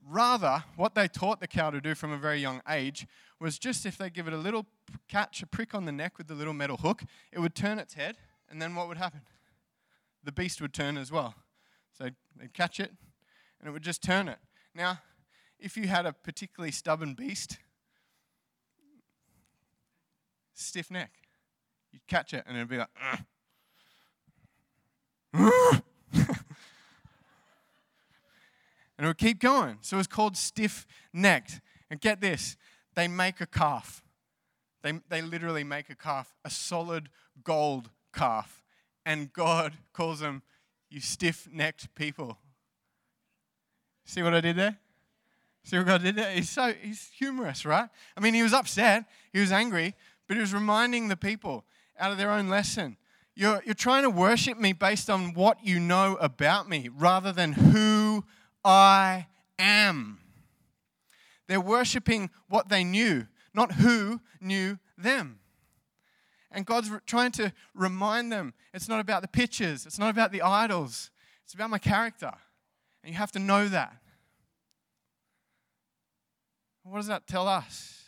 Rather, 0.09 0.63
what 0.75 0.95
they 0.95 1.07
taught 1.07 1.39
the 1.39 1.45
cow 1.45 1.69
to 1.69 1.79
do 1.79 1.93
from 1.93 2.11
a 2.11 2.17
very 2.17 2.39
young 2.39 2.63
age 2.67 3.05
was 3.39 3.59
just 3.59 3.85
if 3.85 3.95
they 3.95 4.09
give 4.09 4.27
it 4.27 4.33
a 4.33 4.37
little 4.37 4.65
catch, 5.07 5.43
a 5.43 5.45
prick 5.45 5.75
on 5.75 5.85
the 5.85 5.91
neck 5.91 6.17
with 6.17 6.25
the 6.25 6.33
little 6.33 6.53
metal 6.53 6.77
hook, 6.77 7.03
it 7.31 7.37
would 7.37 7.53
turn 7.53 7.77
its 7.77 7.93
head, 7.93 8.17
and 8.49 8.59
then 8.59 8.73
what 8.73 8.87
would 8.87 8.97
happen? 8.97 9.21
The 10.23 10.31
beast 10.31 10.61
would 10.61 10.73
turn 10.73 10.97
as 10.97 11.11
well. 11.11 11.35
So 11.95 12.09
they'd 12.35 12.53
catch 12.55 12.79
it, 12.79 12.91
and 13.59 13.69
it 13.69 13.71
would 13.71 13.83
just 13.83 14.01
turn 14.01 14.27
it. 14.29 14.39
Now, 14.73 14.97
if 15.59 15.77
you 15.77 15.87
had 15.87 16.07
a 16.07 16.13
particularly 16.13 16.71
stubborn 16.71 17.13
beast, 17.13 17.59
stiff 20.55 20.89
neck, 20.89 21.11
you'd 21.91 22.07
catch 22.07 22.33
it, 22.33 22.45
and 22.47 22.57
it'd 22.57 22.67
be 22.67 22.77
like, 22.77 22.89
Ugh 23.11 23.19
And 28.97 29.05
it 29.05 29.09
would 29.09 29.17
keep 29.17 29.39
going. 29.39 29.77
So 29.81 29.97
it 29.97 29.99
was 29.99 30.07
called 30.07 30.35
stiff 30.35 30.87
necked. 31.13 31.61
And 31.89 32.01
get 32.01 32.19
this 32.19 32.57
they 32.95 33.07
make 33.07 33.39
a 33.41 33.45
calf. 33.45 34.03
They, 34.81 34.93
they 35.09 35.21
literally 35.21 35.63
make 35.63 35.89
a 35.89 35.95
calf, 35.95 36.33
a 36.43 36.49
solid 36.49 37.09
gold 37.43 37.89
calf. 38.13 38.63
And 39.05 39.31
God 39.31 39.73
calls 39.93 40.19
them, 40.19 40.41
you 40.89 40.99
stiff 40.99 41.47
necked 41.51 41.93
people. 41.95 42.37
See 44.05 44.23
what 44.23 44.33
I 44.33 44.41
did 44.41 44.55
there? 44.55 44.77
See 45.63 45.77
what 45.77 45.85
God 45.85 46.01
did 46.01 46.15
there? 46.15 46.31
He's 46.31 46.49
so 46.49 46.73
he's 46.81 47.11
humorous, 47.17 47.65
right? 47.65 47.89
I 48.15 48.19
mean, 48.19 48.33
he 48.33 48.41
was 48.41 48.53
upset, 48.53 49.05
he 49.31 49.39
was 49.39 49.51
angry, 49.51 49.93
but 50.27 50.37
he 50.37 50.41
was 50.41 50.53
reminding 50.53 51.09
the 51.09 51.17
people 51.17 51.65
out 51.99 52.11
of 52.11 52.17
their 52.17 52.31
own 52.31 52.47
lesson. 52.47 52.97
You're, 53.37 53.61
you're 53.63 53.75
trying 53.75 54.01
to 54.01 54.09
worship 54.09 54.57
me 54.57 54.73
based 54.73 55.11
on 55.11 55.35
what 55.35 55.63
you 55.63 55.79
know 55.79 56.17
about 56.19 56.67
me 56.67 56.89
rather 56.91 57.31
than 57.31 57.51
who 57.51 58.25
I 58.65 59.27
am. 59.59 60.17
They're 61.47 61.61
worshiping 61.61 62.31
what 62.49 62.69
they 62.69 62.83
knew, 62.83 63.27
not 63.53 63.73
who 63.73 64.21
knew 64.41 64.79
them. 64.97 65.37
And 66.51 66.65
God's 66.65 66.89
trying 67.05 67.29
to 67.33 67.53
remind 67.75 68.31
them 68.31 68.55
it's 68.73 68.89
not 68.89 68.99
about 68.99 69.21
the 69.21 69.27
pictures, 69.27 69.85
it's 69.85 69.99
not 69.99 70.09
about 70.09 70.31
the 70.31 70.41
idols, 70.41 71.11
it's 71.43 71.53
about 71.53 71.69
my 71.69 71.77
character. 71.77 72.31
And 73.03 73.13
you 73.13 73.19
have 73.19 73.31
to 73.33 73.39
know 73.39 73.67
that. 73.67 73.97
What 76.81 76.97
does 76.97 77.07
that 77.07 77.27
tell 77.27 77.47
us? 77.47 78.01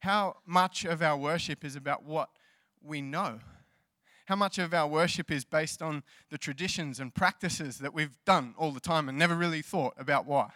How 0.00 0.36
much 0.44 0.84
of 0.84 1.00
our 1.00 1.16
worship 1.16 1.64
is 1.64 1.74
about 1.74 2.04
what 2.04 2.28
we 2.82 3.00
know? 3.00 3.40
How 4.28 4.36
much 4.36 4.58
of 4.58 4.74
our 4.74 4.86
worship 4.86 5.30
is 5.30 5.46
based 5.46 5.80
on 5.80 6.02
the 6.28 6.36
traditions 6.36 7.00
and 7.00 7.14
practices 7.14 7.78
that 7.78 7.94
we've 7.94 8.22
done 8.26 8.54
all 8.58 8.72
the 8.72 8.78
time 8.78 9.08
and 9.08 9.16
never 9.16 9.34
really 9.34 9.62
thought 9.62 9.94
about 9.96 10.26
why? 10.26 10.50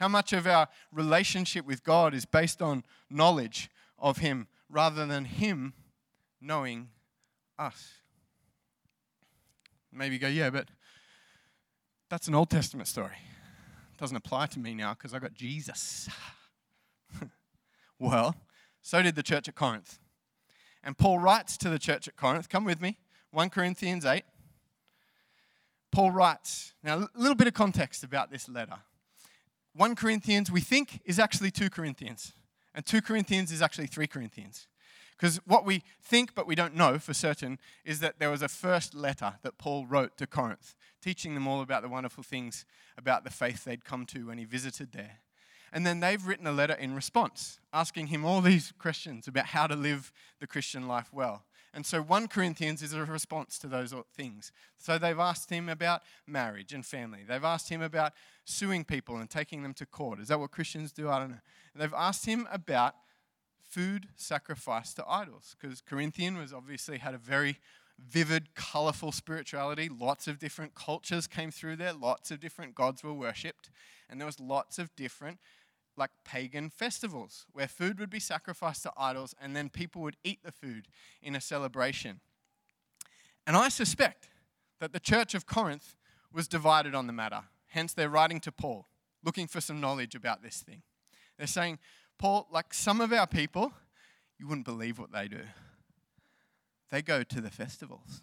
How 0.00 0.08
much 0.08 0.32
of 0.32 0.46
our 0.46 0.68
relationship 0.90 1.66
with 1.66 1.84
God 1.84 2.14
is 2.14 2.24
based 2.24 2.62
on 2.62 2.82
knowledge 3.10 3.68
of 3.98 4.18
Him 4.18 4.48
rather 4.70 5.04
than 5.04 5.26
Him 5.26 5.74
knowing 6.40 6.88
us? 7.58 7.92
Maybe 9.92 10.16
go, 10.16 10.28
yeah, 10.28 10.48
but 10.48 10.68
that's 12.08 12.26
an 12.26 12.34
Old 12.34 12.48
Testament 12.48 12.88
story. 12.88 13.18
It 13.92 14.00
doesn't 14.00 14.16
apply 14.16 14.46
to 14.46 14.58
me 14.58 14.72
now 14.72 14.94
because 14.94 15.12
I 15.12 15.18
got 15.18 15.34
Jesus. 15.34 16.08
well, 17.98 18.34
so 18.80 19.02
did 19.02 19.14
the 19.14 19.22
church 19.22 19.46
at 19.46 19.54
Corinth. 19.54 19.98
And 20.84 20.96
Paul 20.98 21.18
writes 21.18 21.56
to 21.58 21.70
the 21.70 21.78
church 21.78 22.06
at 22.06 22.16
Corinth, 22.16 22.48
come 22.48 22.64
with 22.64 22.80
me, 22.80 22.98
1 23.32 23.50
Corinthians 23.50 24.04
8. 24.04 24.22
Paul 25.90 26.10
writes, 26.10 26.74
now 26.82 26.98
a 26.98 27.08
little 27.18 27.34
bit 27.34 27.46
of 27.46 27.54
context 27.54 28.04
about 28.04 28.30
this 28.30 28.48
letter. 28.48 28.76
1 29.74 29.96
Corinthians, 29.96 30.52
we 30.52 30.60
think, 30.60 31.00
is 31.04 31.18
actually 31.18 31.50
2 31.50 31.70
Corinthians. 31.70 32.32
And 32.74 32.84
2 32.84 33.00
Corinthians 33.00 33.50
is 33.50 33.62
actually 33.62 33.86
3 33.86 34.06
Corinthians. 34.06 34.68
Because 35.16 35.36
what 35.46 35.64
we 35.64 35.82
think, 36.02 36.34
but 36.34 36.46
we 36.46 36.54
don't 36.54 36.74
know 36.74 36.98
for 36.98 37.14
certain, 37.14 37.58
is 37.84 38.00
that 38.00 38.18
there 38.18 38.30
was 38.30 38.42
a 38.42 38.48
first 38.48 38.94
letter 38.94 39.34
that 39.42 39.58
Paul 39.58 39.86
wrote 39.86 40.16
to 40.18 40.26
Corinth, 40.26 40.74
teaching 41.00 41.34
them 41.34 41.46
all 41.46 41.62
about 41.62 41.82
the 41.82 41.88
wonderful 41.88 42.24
things 42.24 42.66
about 42.98 43.24
the 43.24 43.30
faith 43.30 43.64
they'd 43.64 43.84
come 43.84 44.04
to 44.06 44.26
when 44.26 44.38
he 44.38 44.44
visited 44.44 44.92
there. 44.92 45.20
And 45.74 45.84
then 45.84 45.98
they've 45.98 46.24
written 46.24 46.46
a 46.46 46.52
letter 46.52 46.74
in 46.74 46.94
response, 46.94 47.58
asking 47.72 48.06
him 48.06 48.24
all 48.24 48.40
these 48.40 48.72
questions 48.78 49.26
about 49.26 49.46
how 49.46 49.66
to 49.66 49.74
live 49.74 50.12
the 50.40 50.46
Christian 50.46 50.86
life 50.86 51.12
well. 51.12 51.44
And 51.74 51.84
so 51.84 52.00
1 52.00 52.28
Corinthians 52.28 52.80
is 52.80 52.92
a 52.92 53.04
response 53.04 53.58
to 53.58 53.66
those 53.66 53.92
things. 54.16 54.52
So 54.78 54.96
they've 54.96 55.18
asked 55.18 55.50
him 55.50 55.68
about 55.68 56.02
marriage 56.28 56.72
and 56.72 56.86
family. 56.86 57.24
They've 57.26 57.42
asked 57.42 57.68
him 57.68 57.82
about 57.82 58.12
suing 58.44 58.84
people 58.84 59.16
and 59.16 59.28
taking 59.28 59.64
them 59.64 59.74
to 59.74 59.84
court. 59.84 60.20
Is 60.20 60.28
that 60.28 60.38
what 60.38 60.52
Christians 60.52 60.92
do? 60.92 61.10
I 61.10 61.18
don't 61.18 61.30
know. 61.30 61.40
They've 61.74 61.92
asked 61.92 62.26
him 62.26 62.46
about 62.52 62.94
food 63.60 64.06
sacrificed 64.14 64.94
to 64.96 65.04
idols 65.08 65.56
because 65.60 65.80
Corinthian 65.80 66.38
was 66.38 66.52
obviously 66.52 66.98
had 66.98 67.14
a 67.14 67.18
very 67.18 67.58
vivid, 67.98 68.54
colorful 68.54 69.10
spirituality. 69.10 69.88
Lots 69.88 70.28
of 70.28 70.38
different 70.38 70.76
cultures 70.76 71.26
came 71.26 71.50
through 71.50 71.76
there. 71.76 71.92
Lots 71.92 72.30
of 72.30 72.38
different 72.38 72.76
gods 72.76 73.02
were 73.02 73.14
worshipped. 73.14 73.70
And 74.08 74.20
there 74.20 74.26
was 74.26 74.38
lots 74.38 74.78
of 74.78 74.94
different 74.94 75.38
like 75.96 76.10
pagan 76.24 76.70
festivals 76.70 77.46
where 77.52 77.68
food 77.68 77.98
would 78.00 78.10
be 78.10 78.20
sacrificed 78.20 78.82
to 78.82 78.92
idols 78.96 79.34
and 79.40 79.54
then 79.54 79.68
people 79.68 80.02
would 80.02 80.16
eat 80.24 80.40
the 80.42 80.52
food 80.52 80.88
in 81.22 81.34
a 81.34 81.40
celebration. 81.40 82.20
And 83.46 83.56
I 83.56 83.68
suspect 83.68 84.28
that 84.80 84.92
the 84.92 85.00
church 85.00 85.34
of 85.34 85.46
Corinth 85.46 85.96
was 86.32 86.48
divided 86.48 86.94
on 86.94 87.06
the 87.06 87.12
matter. 87.12 87.42
Hence, 87.68 87.92
they're 87.92 88.08
writing 88.08 88.40
to 88.40 88.52
Paul, 88.52 88.86
looking 89.22 89.46
for 89.46 89.60
some 89.60 89.80
knowledge 89.80 90.14
about 90.14 90.42
this 90.42 90.62
thing. 90.62 90.82
They're 91.38 91.46
saying, 91.46 91.78
Paul, 92.18 92.46
like 92.50 92.72
some 92.72 93.00
of 93.00 93.12
our 93.12 93.26
people, 93.26 93.72
you 94.38 94.46
wouldn't 94.46 94.66
believe 94.66 94.98
what 94.98 95.12
they 95.12 95.28
do. 95.28 95.42
They 96.90 97.02
go 97.02 97.22
to 97.22 97.40
the 97.40 97.50
festivals 97.50 98.22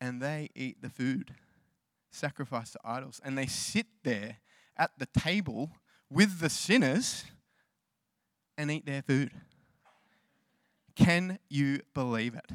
and 0.00 0.20
they 0.20 0.50
eat 0.54 0.82
the 0.82 0.90
food 0.90 1.34
sacrificed 2.10 2.72
to 2.72 2.80
idols 2.84 3.20
and 3.24 3.36
they 3.36 3.46
sit 3.46 3.86
there 4.02 4.38
at 4.76 4.92
the 4.98 5.06
table 5.06 5.70
with 6.10 6.40
the 6.40 6.50
sinners 6.50 7.24
and 8.56 8.70
eat 8.70 8.86
their 8.86 9.02
food. 9.02 9.30
Can 10.96 11.38
you 11.48 11.80
believe 11.94 12.34
it? 12.34 12.50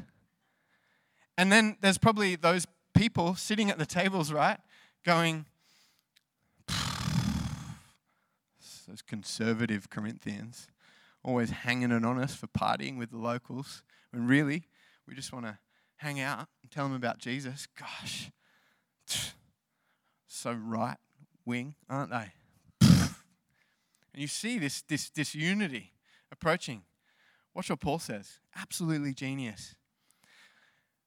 And 1.36 1.50
then 1.50 1.76
there's 1.80 1.98
probably 1.98 2.36
those 2.36 2.66
people 2.94 3.34
sitting 3.34 3.70
at 3.70 3.78
the 3.78 3.86
tables, 3.86 4.32
right, 4.32 4.58
going, 5.04 5.46
those 8.86 9.02
conservative 9.06 9.90
Corinthians, 9.90 10.68
always 11.22 11.50
hanging 11.50 11.90
it 11.90 12.04
on 12.04 12.18
us 12.20 12.34
for 12.34 12.46
partying 12.46 12.98
with 12.98 13.10
the 13.10 13.16
locals, 13.18 13.82
when 14.10 14.26
really 14.26 14.64
we 15.08 15.14
just 15.14 15.32
want 15.32 15.46
to 15.46 15.58
hang 15.96 16.20
out 16.20 16.46
and 16.62 16.70
tell 16.70 16.84
them 16.84 16.94
about 16.94 17.18
Jesus. 17.18 17.66
Gosh, 17.78 18.30
so 20.28 20.52
right 20.52 20.98
wing, 21.46 21.74
aren't 21.88 22.10
they? 22.10 22.32
And 24.14 24.22
you 24.22 24.28
see 24.28 24.58
this, 24.58 24.82
this, 24.82 25.10
this 25.10 25.34
unity 25.34 25.92
approaching. 26.30 26.82
Watch 27.52 27.68
what 27.68 27.80
Paul 27.80 27.98
says. 27.98 28.38
Absolutely 28.56 29.12
genius. 29.12 29.74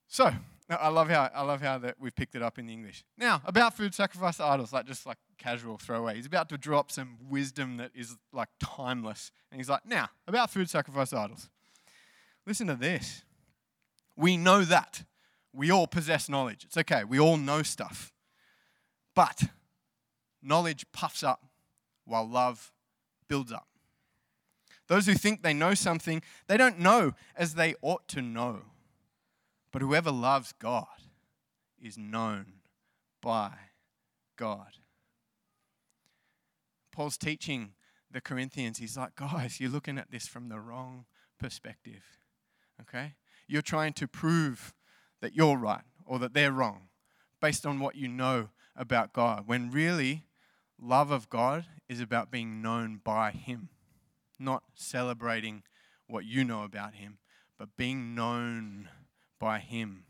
So, 0.10 0.32
I 0.70 0.90
love 0.90 1.10
how 1.10 1.30
I 1.34 1.44
love 1.44 1.62
how 1.62 1.78
that 1.78 1.96
we've 2.00 2.16
picked 2.16 2.36
it 2.36 2.42
up 2.42 2.60
in 2.60 2.68
the 2.68 2.74
English. 2.74 3.06
Now, 3.18 3.42
about 3.46 3.76
food 3.76 3.94
sacrifice 3.94 4.40
idols, 4.42 4.74
like 4.74 4.86
just 4.86 5.06
like 5.06 5.18
casual 5.38 5.78
throwaway. 5.78 6.16
He's 6.16 6.26
about 6.26 6.50
to 6.50 6.58
drop 6.58 6.92
some 6.92 7.18
wisdom 7.30 7.78
that 7.78 7.92
is 7.96 8.18
like 8.34 8.50
timeless. 8.60 9.32
And 9.52 9.60
he's 9.60 9.70
like, 9.70 9.86
now, 9.86 10.10
about 10.28 10.50
food 10.50 10.70
sacrifice 10.70 11.14
idols. 11.14 11.50
Listen 12.46 12.68
to 12.68 12.76
this. 12.76 13.24
We 14.18 14.36
know 14.36 14.64
that. 14.64 15.04
We 15.54 15.72
all 15.72 15.88
possess 15.88 16.28
knowledge. 16.28 16.66
It's 16.66 16.78
okay. 16.78 17.04
We 17.06 17.20
all 17.20 17.38
know 17.38 17.64
stuff. 17.64 18.12
But 19.16 19.46
knowledge 20.42 20.86
puffs 20.92 21.24
up 21.24 21.46
while 22.06 22.28
love 22.28 22.72
builds 23.28 23.52
up. 23.52 23.68
Those 24.88 25.06
who 25.06 25.14
think 25.14 25.44
they 25.44 25.54
know 25.54 25.74
something, 25.74 26.22
they 26.48 26.58
don't 26.58 26.80
know 26.80 27.14
as 27.36 27.56
they 27.56 27.76
ought 27.82 28.08
to 28.10 28.22
know. 28.22 28.62
But 29.72 29.82
whoever 29.82 30.12
loves 30.12 30.54
God 30.60 30.88
is 31.82 31.98
known 31.98 32.54
by 33.22 33.52
God. 34.38 34.78
Paul's 36.92 37.18
teaching 37.18 37.74
the 38.10 38.22
Corinthians, 38.22 38.78
he's 38.78 38.98
like, 38.98 39.16
guys, 39.16 39.60
you're 39.60 39.70
looking 39.70 39.98
at 39.98 40.10
this 40.10 40.28
from 40.28 40.50
the 40.50 40.60
wrong 40.60 41.06
perspective. 41.38 42.04
Okay? 42.82 43.16
You're 43.48 43.62
trying 43.62 43.94
to 43.94 44.08
prove 44.08 44.74
that 45.22 45.36
you're 45.36 45.58
right 45.58 45.84
or 46.06 46.18
that 46.20 46.34
they're 46.34 46.52
wrong 46.52 46.88
based 47.42 47.66
on 47.66 47.80
what 47.80 47.96
you 47.96 48.08
know 48.08 48.50
about 48.76 49.12
God, 49.12 49.44
when 49.48 49.70
really 49.70 50.27
love 50.82 51.12
of 51.12 51.30
God 51.30 51.66
is 51.90 52.00
about 52.00 52.32
being 52.32 52.62
known 52.62 53.02
by 53.04 53.32
Him, 53.32 53.70
not 54.40 54.64
celebrating 54.76 55.64
what 56.08 56.26
you 56.26 56.44
know 56.44 56.64
about 56.64 56.96
Him, 56.96 57.18
but 57.58 57.76
being 57.78 58.16
known 58.16 58.90
by 59.40 59.60
Him. 59.60 60.06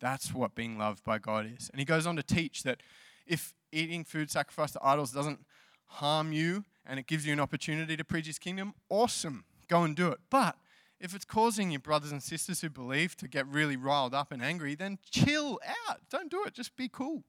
That's 0.00 0.32
what 0.32 0.54
being 0.54 0.78
loved 0.78 1.04
by 1.04 1.18
God 1.18 1.50
is. 1.56 1.68
And 1.70 1.78
he 1.78 1.84
goes 1.84 2.06
on 2.06 2.16
to 2.16 2.22
teach 2.22 2.62
that 2.62 2.82
if 3.26 3.52
eating 3.70 4.02
food 4.04 4.30
sacrificed 4.30 4.72
to 4.74 4.80
idols 4.82 5.12
doesn't 5.12 5.40
harm 5.86 6.32
you 6.32 6.64
and 6.86 6.98
it 6.98 7.06
gives 7.06 7.26
you 7.26 7.32
an 7.32 7.40
opportunity 7.40 7.96
to 7.96 8.04
preach 8.04 8.26
His 8.26 8.38
kingdom, 8.38 8.74
awesome, 8.88 9.44
go 9.68 9.82
and 9.82 9.94
do 9.94 10.08
it. 10.08 10.18
But 10.30 10.56
if 10.98 11.14
it's 11.14 11.24
causing 11.24 11.70
your 11.70 11.80
brothers 11.80 12.12
and 12.12 12.22
sisters 12.22 12.60
who 12.60 12.70
believe 12.70 13.16
to 13.18 13.28
get 13.28 13.46
really 13.46 13.76
riled 13.76 14.14
up 14.14 14.32
and 14.32 14.42
angry, 14.42 14.74
then 14.74 14.98
chill 15.10 15.60
out. 15.88 16.00
Don't 16.10 16.30
do 16.30 16.44
it. 16.44 16.54
Just 16.54 16.76
be 16.76 16.88
cool. 16.88 17.24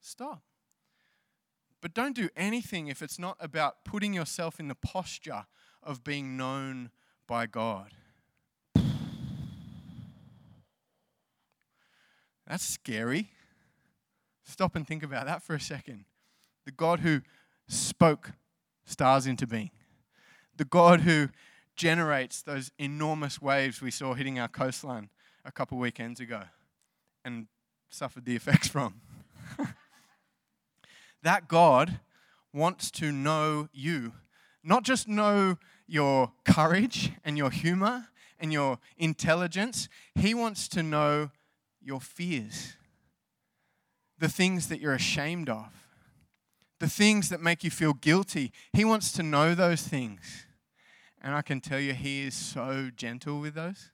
Stop. 0.00 0.42
But 1.84 1.92
don't 1.92 2.16
do 2.16 2.30
anything 2.34 2.88
if 2.88 3.02
it's 3.02 3.18
not 3.18 3.36
about 3.40 3.84
putting 3.84 4.14
yourself 4.14 4.58
in 4.58 4.68
the 4.68 4.74
posture 4.74 5.44
of 5.82 6.02
being 6.02 6.34
known 6.34 6.88
by 7.26 7.44
God. 7.44 7.90
That's 12.46 12.64
scary. 12.66 13.32
Stop 14.44 14.76
and 14.76 14.88
think 14.88 15.02
about 15.02 15.26
that 15.26 15.42
for 15.42 15.54
a 15.54 15.60
second. 15.60 16.06
the 16.64 16.72
God 16.72 17.00
who 17.00 17.20
spoke 17.68 18.32
stars 18.86 19.26
into 19.26 19.46
being, 19.46 19.70
the 20.56 20.64
God 20.64 21.02
who 21.02 21.28
generates 21.76 22.40
those 22.40 22.72
enormous 22.78 23.42
waves 23.42 23.82
we 23.82 23.90
saw 23.90 24.14
hitting 24.14 24.38
our 24.38 24.48
coastline 24.48 25.10
a 25.44 25.52
couple 25.52 25.76
weekends 25.76 26.18
ago 26.18 26.44
and 27.26 27.46
suffered 27.90 28.24
the 28.24 28.36
effects 28.36 28.68
from. 28.68 29.02
that 31.24 31.48
God 31.48 31.98
wants 32.52 32.90
to 32.92 33.10
know 33.10 33.68
you, 33.72 34.12
not 34.62 34.84
just 34.84 35.08
know 35.08 35.58
your 35.86 36.32
courage 36.44 37.12
and 37.24 37.36
your 37.36 37.50
humor 37.50 38.08
and 38.38 38.52
your 38.52 38.78
intelligence, 38.96 39.88
He 40.14 40.34
wants 40.34 40.68
to 40.68 40.82
know 40.82 41.30
your 41.82 42.00
fears, 42.00 42.74
the 44.18 44.28
things 44.28 44.68
that 44.68 44.80
you're 44.80 44.94
ashamed 44.94 45.48
of, 45.48 45.66
the 46.78 46.88
things 46.88 47.30
that 47.30 47.40
make 47.40 47.64
you 47.64 47.70
feel 47.70 47.94
guilty. 47.94 48.52
He 48.72 48.84
wants 48.84 49.10
to 49.12 49.22
know 49.22 49.54
those 49.54 49.82
things. 49.82 50.46
And 51.22 51.34
I 51.34 51.40
can 51.40 51.60
tell 51.60 51.80
you, 51.80 51.94
He 51.94 52.22
is 52.26 52.34
so 52.34 52.90
gentle 52.94 53.40
with 53.40 53.54
those 53.54 53.90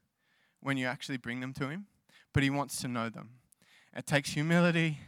when 0.61 0.77
you 0.77 0.87
actually 0.87 1.17
bring 1.17 1.41
them 1.41 1.53
to 1.55 1.69
Him, 1.69 1.87
but 2.35 2.43
He 2.43 2.51
wants 2.51 2.81
to 2.83 2.89
know 2.89 3.09
them. 3.09 3.31
It 3.97 4.07
takes 4.07 4.31
humility. 4.31 4.99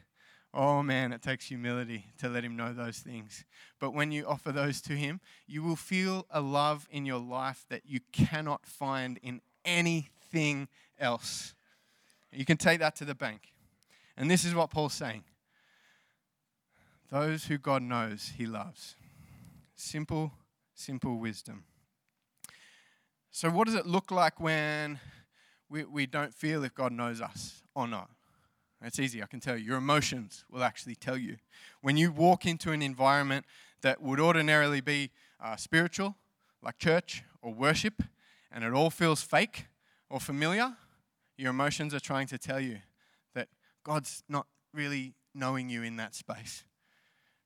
Oh 0.54 0.82
man, 0.82 1.12
it 1.12 1.22
takes 1.22 1.46
humility 1.46 2.06
to 2.18 2.28
let 2.28 2.44
Him 2.44 2.56
know 2.56 2.74
those 2.74 2.98
things. 2.98 3.44
But 3.80 3.94
when 3.94 4.12
you 4.12 4.26
offer 4.26 4.52
those 4.52 4.82
to 4.82 4.92
Him, 4.92 5.20
you 5.46 5.62
will 5.62 5.76
feel 5.76 6.26
a 6.30 6.40
love 6.40 6.86
in 6.90 7.06
your 7.06 7.20
life 7.20 7.64
that 7.70 7.82
you 7.86 8.00
cannot 8.12 8.66
find 8.66 9.18
in 9.22 9.40
anything 9.64 10.68
else. 10.98 11.54
You 12.30 12.44
can 12.44 12.58
take 12.58 12.80
that 12.80 12.96
to 12.96 13.04
the 13.04 13.14
bank. 13.14 13.52
And 14.16 14.30
this 14.30 14.44
is 14.44 14.54
what 14.54 14.70
Paul's 14.70 14.94
saying 14.94 15.24
those 17.10 17.44
who 17.44 17.58
God 17.58 17.82
knows, 17.82 18.32
He 18.36 18.46
loves. 18.46 18.96
Simple, 19.74 20.32
simple 20.74 21.18
wisdom. 21.18 21.64
So, 23.30 23.50
what 23.50 23.66
does 23.66 23.74
it 23.74 23.86
look 23.86 24.10
like 24.10 24.40
when 24.40 24.98
we, 25.68 25.84
we 25.84 26.06
don't 26.06 26.34
feel 26.34 26.64
if 26.64 26.74
God 26.74 26.92
knows 26.92 27.20
us 27.20 27.62
or 27.74 27.86
not? 27.86 28.10
It's 28.84 28.98
easy, 28.98 29.22
I 29.22 29.26
can 29.26 29.40
tell 29.40 29.56
you. 29.56 29.64
Your 29.64 29.76
emotions 29.78 30.44
will 30.50 30.64
actually 30.64 30.96
tell 30.96 31.16
you. 31.16 31.36
When 31.82 31.96
you 31.96 32.10
walk 32.10 32.46
into 32.46 32.72
an 32.72 32.82
environment 32.82 33.46
that 33.82 34.02
would 34.02 34.18
ordinarily 34.18 34.80
be 34.80 35.10
uh, 35.40 35.56
spiritual, 35.56 36.16
like 36.62 36.78
church 36.78 37.22
or 37.42 37.52
worship, 37.52 38.02
and 38.50 38.64
it 38.64 38.72
all 38.72 38.90
feels 38.90 39.22
fake 39.22 39.66
or 40.10 40.20
familiar, 40.20 40.76
your 41.38 41.50
emotions 41.50 41.94
are 41.94 42.00
trying 42.00 42.26
to 42.28 42.38
tell 42.38 42.60
you 42.60 42.78
that 43.34 43.48
God's 43.84 44.24
not 44.28 44.46
really 44.74 45.14
knowing 45.34 45.68
you 45.68 45.82
in 45.82 45.96
that 45.96 46.14
space. 46.14 46.64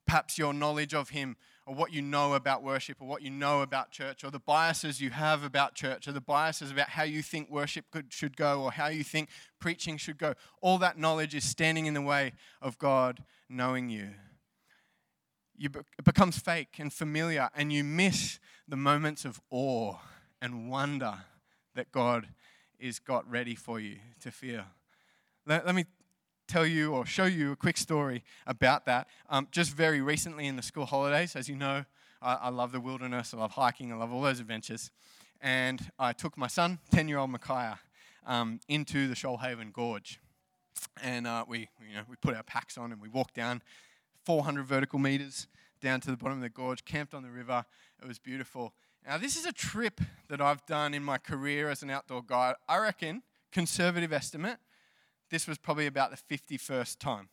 Perhaps 0.07 0.39
your 0.39 0.55
knowledge 0.55 0.95
of 0.95 1.11
Him 1.11 1.37
or 1.67 1.75
what 1.75 1.93
you 1.93 2.01
know 2.01 2.35
about 2.35 2.63
worship 2.63 2.99
or 3.01 3.09
what 3.09 3.23
you 3.23 3.31
know 3.31 3.61
about 3.61 3.91
church 3.91 4.23
or 4.23 4.31
the 4.31 4.39
biases 4.39 5.01
you 5.01 5.11
have 5.11 5.43
about 5.43 5.75
church 5.75 6.07
or 6.07 6.13
the 6.13 6.21
biases 6.21 6.71
about 6.71 6.91
how 6.91 7.03
you 7.03 7.23
think 7.23 7.51
worship 7.51 7.87
could, 7.91 8.13
should 8.13 8.37
go 8.37 8.63
or 8.63 8.71
how 8.71 8.87
you 8.87 9.03
think 9.03 9.29
preaching 9.59 9.97
should 9.97 10.17
go, 10.17 10.35
all 10.61 10.79
that 10.79 10.97
knowledge 10.97 11.35
is 11.35 11.45
standing 11.45 11.87
in 11.87 11.95
the 11.95 12.01
way 12.01 12.33
of 12.63 12.79
God 12.79 13.25
knowing 13.49 13.89
you. 13.89 14.11
you 15.59 15.69
be, 15.71 15.81
it 15.99 16.05
becomes 16.05 16.39
fake 16.39 16.77
and 16.79 16.93
familiar, 16.93 17.51
and 17.55 17.73
you 17.73 17.83
miss 17.83 18.39
the 18.69 18.77
moments 18.77 19.25
of 19.25 19.41
awe 19.51 19.97
and 20.41 20.71
wonder 20.71 21.15
that 21.75 21.91
God 21.91 22.29
is 22.79 22.99
got 22.99 23.29
ready 23.29 23.55
for 23.55 23.81
you 23.81 23.97
to 24.21 24.31
feel. 24.31 24.65
Let, 25.47 25.67
let 25.67 25.75
me 25.75 25.85
tell 26.47 26.67
you 26.67 26.93
or 26.93 27.07
show 27.07 27.25
you 27.25 27.53
a 27.53 27.57
quick 27.57 27.77
story 27.77 28.23
about 28.47 28.87
that. 28.87 29.09
Um, 29.29 29.49
just 29.51 29.73
very 29.75 30.01
recently 30.01 30.47
in 30.47 30.57
the 30.57 30.63
school 30.63 30.87
holidays, 30.87 31.37
as 31.37 31.49
you 31.49 31.57
know, 31.57 31.85
I, 32.23 32.35
I, 32.35 32.49
love 32.49 32.73
the 32.73 32.81
wilderness, 32.81 33.35
I 33.35 33.39
love 33.39 33.53
hiking, 33.53 33.93
I 33.93 33.97
love 33.97 34.13
all 34.13 34.23
those 34.23 34.41
adventures. 34.41 34.91
And 35.41 35.81
I 35.99 36.13
took 36.13 36.37
my 36.39 36.47
son, 36.47 36.79
10 36.91 37.09
year 37.09 37.19
old 37.19 37.31
Micaiah, 37.31 37.79
um, 38.27 38.61
into 38.69 39.09
the 39.09 39.15
Shoalhaven 39.15 39.73
Gorge. 39.73 40.21
And 41.03 41.27
uh, 41.27 41.45
we, 41.49 41.69
you 41.89 41.95
know, 41.95 42.03
we 42.09 42.17
put 42.17 42.35
our 42.35 42.43
packs 42.43 42.79
on 42.79 42.93
and 42.93 43.01
we 43.01 43.09
walked 43.09 43.35
down 43.35 43.63
400 44.25 44.65
vertical 44.65 44.99
meters 44.99 45.47
down 45.81 46.01
to 46.01 46.11
the 46.11 46.17
bottom 46.17 46.39
of 46.39 46.43
the 46.43 46.49
gorge, 46.49 46.85
camped 46.85 47.15
on 47.15 47.23
the 47.23 47.31
river. 47.31 47.65
It 48.03 48.09
was 48.09 48.19
beautiful. 48.19 48.75
Now, 49.07 49.19
this 49.19 49.37
is 49.37 49.47
a 49.47 49.53
trip 49.53 50.01
that 50.29 50.41
I've 50.41 50.65
done 50.67 50.95
in 50.95 51.03
my 51.03 51.19
career 51.19 51.69
as 51.69 51.83
an 51.83 51.91
outdoor 51.91 52.23
guide. 52.23 52.57
I 52.69 52.79
reckon, 52.79 53.23
conservative 53.53 54.13
estimate, 54.13 54.59
this 55.31 55.47
was 55.47 55.59
probably 55.59 55.87
about 55.87 56.11
the 56.11 56.39
51st 56.39 56.99
time 56.99 57.29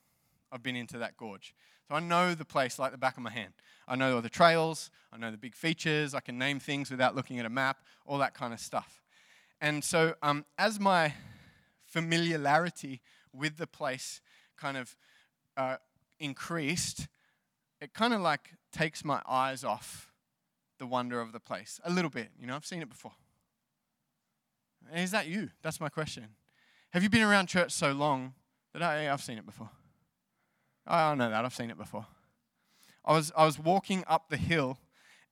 I've 0.52 0.64
been 0.64 0.76
into 0.76 0.98
that 1.00 1.18
gorge. 1.18 1.54
So 1.88 1.96
I 1.96 2.00
know 2.00 2.34
the 2.34 2.46
place 2.46 2.80
like 2.80 2.92
the 2.92 2.98
back 2.98 3.18
of 3.18 3.24
my 3.24 3.32
hand. 3.32 3.54
I 3.88 3.96
know 3.96 4.16
all 4.16 4.22
the 4.22 4.30
trails, 4.30 4.90
I 5.12 5.18
know 5.18 5.32
the 5.32 5.38
big 5.38 5.56
features, 5.56 6.14
I 6.14 6.20
can 6.20 6.38
name 6.38 6.60
things 6.60 6.90
without 6.90 7.16
looking 7.16 7.40
at 7.40 7.46
a 7.46 7.50
map, 7.50 7.84
all 8.06 8.18
that 8.20 8.34
kind 8.34 8.54
of 8.54 8.60
stuff. 8.60 9.04
And 9.60 9.84
so, 9.84 10.16
um, 10.22 10.46
as 10.58 10.80
my 10.80 11.14
familiarity 11.86 13.02
with 13.34 13.58
the 13.58 13.68
place 13.68 14.22
kind 14.58 14.78
of 14.78 14.96
uh, 15.58 15.78
increased, 16.20 17.08
it 17.82 17.94
kind 17.94 18.14
of 18.14 18.22
like 18.22 18.52
takes 18.72 19.04
my 19.04 19.22
eyes 19.28 19.64
off 19.64 20.12
the 20.80 20.86
wonder 20.86 21.22
of 21.22 21.32
the 21.32 21.40
place 21.40 21.80
a 21.84 21.92
little 21.92 22.10
bit. 22.10 22.30
You 22.40 22.48
know, 22.48 22.56
I've 22.56 22.66
seen 22.66 22.82
it 22.82 22.90
before. 22.90 23.14
Is 24.94 25.12
that 25.12 25.28
you? 25.28 25.50
That's 25.62 25.80
my 25.80 25.90
question. 25.90 26.28
Have 26.94 27.02
you 27.02 27.10
been 27.10 27.24
around 27.24 27.48
church 27.48 27.72
so 27.72 27.92
long 27.92 28.36
that 28.72 28.84
I, 28.84 29.12
I've 29.12 29.24
seen 29.24 29.40
it 29.40 29.48
before? 29.48 29.72
I 30.86 31.16
know 31.16 31.28
that. 31.28 31.44
I've 31.44 31.56
seen 31.56 31.72
it 31.72 31.78
before. 31.78 32.06
I 33.04 33.14
was, 33.14 33.32
I 33.36 33.48
was 33.48 33.58
walking 33.58 34.04
up 34.06 34.30
the 34.30 34.38
hill 34.38 34.78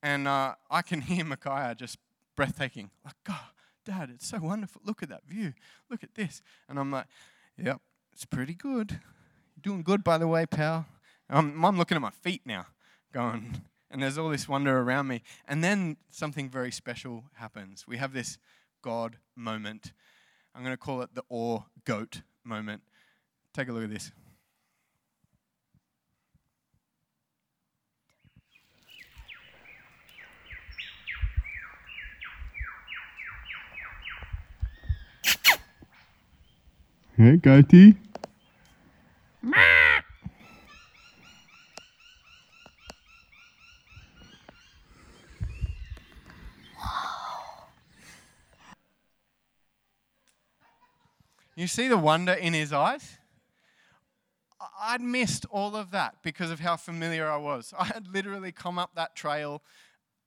and 0.02 0.28
uh, 0.28 0.56
I 0.71 0.82
can 0.82 1.02
hear 1.02 1.24
Micaiah 1.24 1.76
just 1.76 2.00
breathtaking. 2.36 2.89
Like, 3.06 3.13
God, 3.24 3.38
Dad, 3.86 4.10
it's 4.12 4.26
so 4.26 4.39
wonderful. 4.39 4.82
Look 4.84 5.04
at 5.04 5.10
that 5.10 5.28
view. 5.28 5.54
Look 5.88 6.04
at 6.04 6.15
this. 6.15 6.41
And 6.67 6.80
I'm 6.80 6.89
like, 6.89 7.06
yep, 7.63 7.80
it's 8.12 8.26
pretty 8.26 8.56
good. 8.56 9.00
You're 9.56 9.62
doing 9.62 9.84
good, 9.84 10.04
by 10.04 10.17
the 10.17 10.28
way, 10.28 10.47
pal. 10.47 10.88
I'm, 11.30 11.63
I'm 11.63 11.78
looking 11.78 11.95
at 11.95 12.02
my 12.02 12.10
feet 12.10 12.41
now, 12.43 12.65
going, 13.13 13.62
and 13.91 14.02
there's 14.02 14.17
all 14.17 14.30
this 14.30 14.50
wonder 14.50 14.80
around 14.80 15.10
me. 15.10 15.21
And 15.47 15.63
then 15.63 15.97
something 16.10 16.50
very 16.50 16.71
special 16.71 17.26
happens. 17.36 17.86
We 17.88 17.97
have 17.97 18.13
this 18.13 18.39
God 18.82 19.17
moment 19.36 19.93
I'm 20.54 20.64
going 20.64 20.74
to 20.74 20.78
call 20.78 21.02
it 21.02 21.10
the 21.14 21.24
awe 21.30 21.62
goat 21.86 22.22
moment. 22.44 22.82
Take 23.54 23.70
a 23.70 23.72
look 23.72 23.84
at 23.84 23.90
this. 23.90 24.12
Hey, 37.18 37.38
goatee. 37.38 37.96
You 51.62 51.67
see 51.67 51.88
the 51.88 51.95
wonder 51.95 52.34
in 52.34 52.54
his 52.56 52.74
eyes? 52.74 53.19
I'd 54.82 55.00
missed 55.00 55.45
all 55.52 55.76
of 55.76 55.91
that 55.91 56.15
because 56.24 56.50
of 56.50 56.60
how 56.60 56.76
familiar 56.76 57.30
I 57.30 57.38
was. 57.38 57.71
I 57.80 57.86
had 57.86 58.08
literally 58.12 58.52
come 58.52 58.80
up 58.80 58.95
that 58.95 59.15
trail 59.15 59.62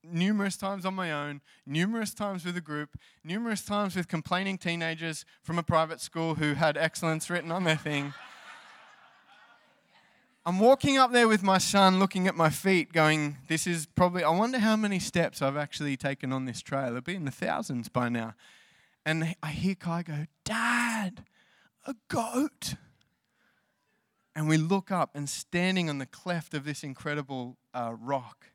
numerous 0.04 0.56
times 0.56 0.86
on 0.86 0.94
my 0.94 1.10
own, 1.10 1.40
numerous 1.66 2.14
times 2.14 2.44
with 2.44 2.56
a 2.56 2.60
group, 2.60 2.90
numerous 3.24 3.64
times 3.64 3.96
with 3.96 4.06
complaining 4.06 4.58
teenagers 4.58 5.24
from 5.42 5.58
a 5.58 5.64
private 5.64 6.00
school 6.00 6.36
who 6.36 6.54
had 6.54 6.76
excellence 6.76 7.28
written 7.28 7.50
on 7.50 7.64
their 7.64 7.74
thing. 7.74 8.14
I'm 10.46 10.60
walking 10.60 10.98
up 10.98 11.10
there 11.10 11.26
with 11.26 11.42
my 11.42 11.58
son, 11.58 11.98
looking 11.98 12.28
at 12.28 12.36
my 12.36 12.50
feet, 12.50 12.92
going, 12.92 13.38
This 13.48 13.66
is 13.66 13.86
probably, 13.86 14.22
I 14.22 14.30
wonder 14.30 14.60
how 14.60 14.76
many 14.76 15.00
steps 15.00 15.42
I've 15.42 15.56
actually 15.56 15.96
taken 15.96 16.32
on 16.32 16.44
this 16.44 16.62
trail. 16.62 16.90
It'll 16.90 17.00
be 17.00 17.16
in 17.16 17.24
the 17.24 17.32
thousands 17.32 17.88
by 17.88 18.08
now. 18.08 18.34
And 19.06 19.34
I 19.42 19.50
hear 19.50 19.74
Kai 19.74 20.02
go, 20.02 20.26
Dad, 20.44 21.24
a 21.86 21.94
goat. 22.08 22.74
And 24.34 24.48
we 24.48 24.56
look 24.56 24.90
up, 24.90 25.10
and 25.14 25.28
standing 25.28 25.88
on 25.88 25.98
the 25.98 26.06
cleft 26.06 26.54
of 26.54 26.64
this 26.64 26.82
incredible 26.82 27.56
uh, 27.72 27.94
rock 28.00 28.46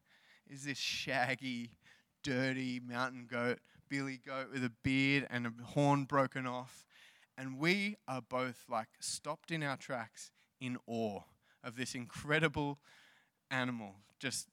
is 0.50 0.66
this 0.66 0.78
shaggy, 0.78 1.72
dirty 2.24 2.80
mountain 2.80 3.28
goat, 3.30 3.60
billy 3.88 4.20
goat 4.26 4.48
with 4.52 4.64
a 4.64 4.72
beard 4.84 5.28
and 5.30 5.46
a 5.46 5.54
horn 5.64 6.06
broken 6.06 6.48
off. 6.48 6.84
And 7.38 7.58
we 7.58 7.96
are 8.08 8.22
both 8.22 8.66
like 8.68 8.90
stopped 9.00 9.52
in 9.52 9.64
our 9.64 9.78
tracks 9.78 10.32
in 10.60 10.78
awe 10.88 11.22
of 11.64 11.78
this 11.78 11.96
incredible 11.96 12.80
animal, 13.50 13.96
just 14.20 14.48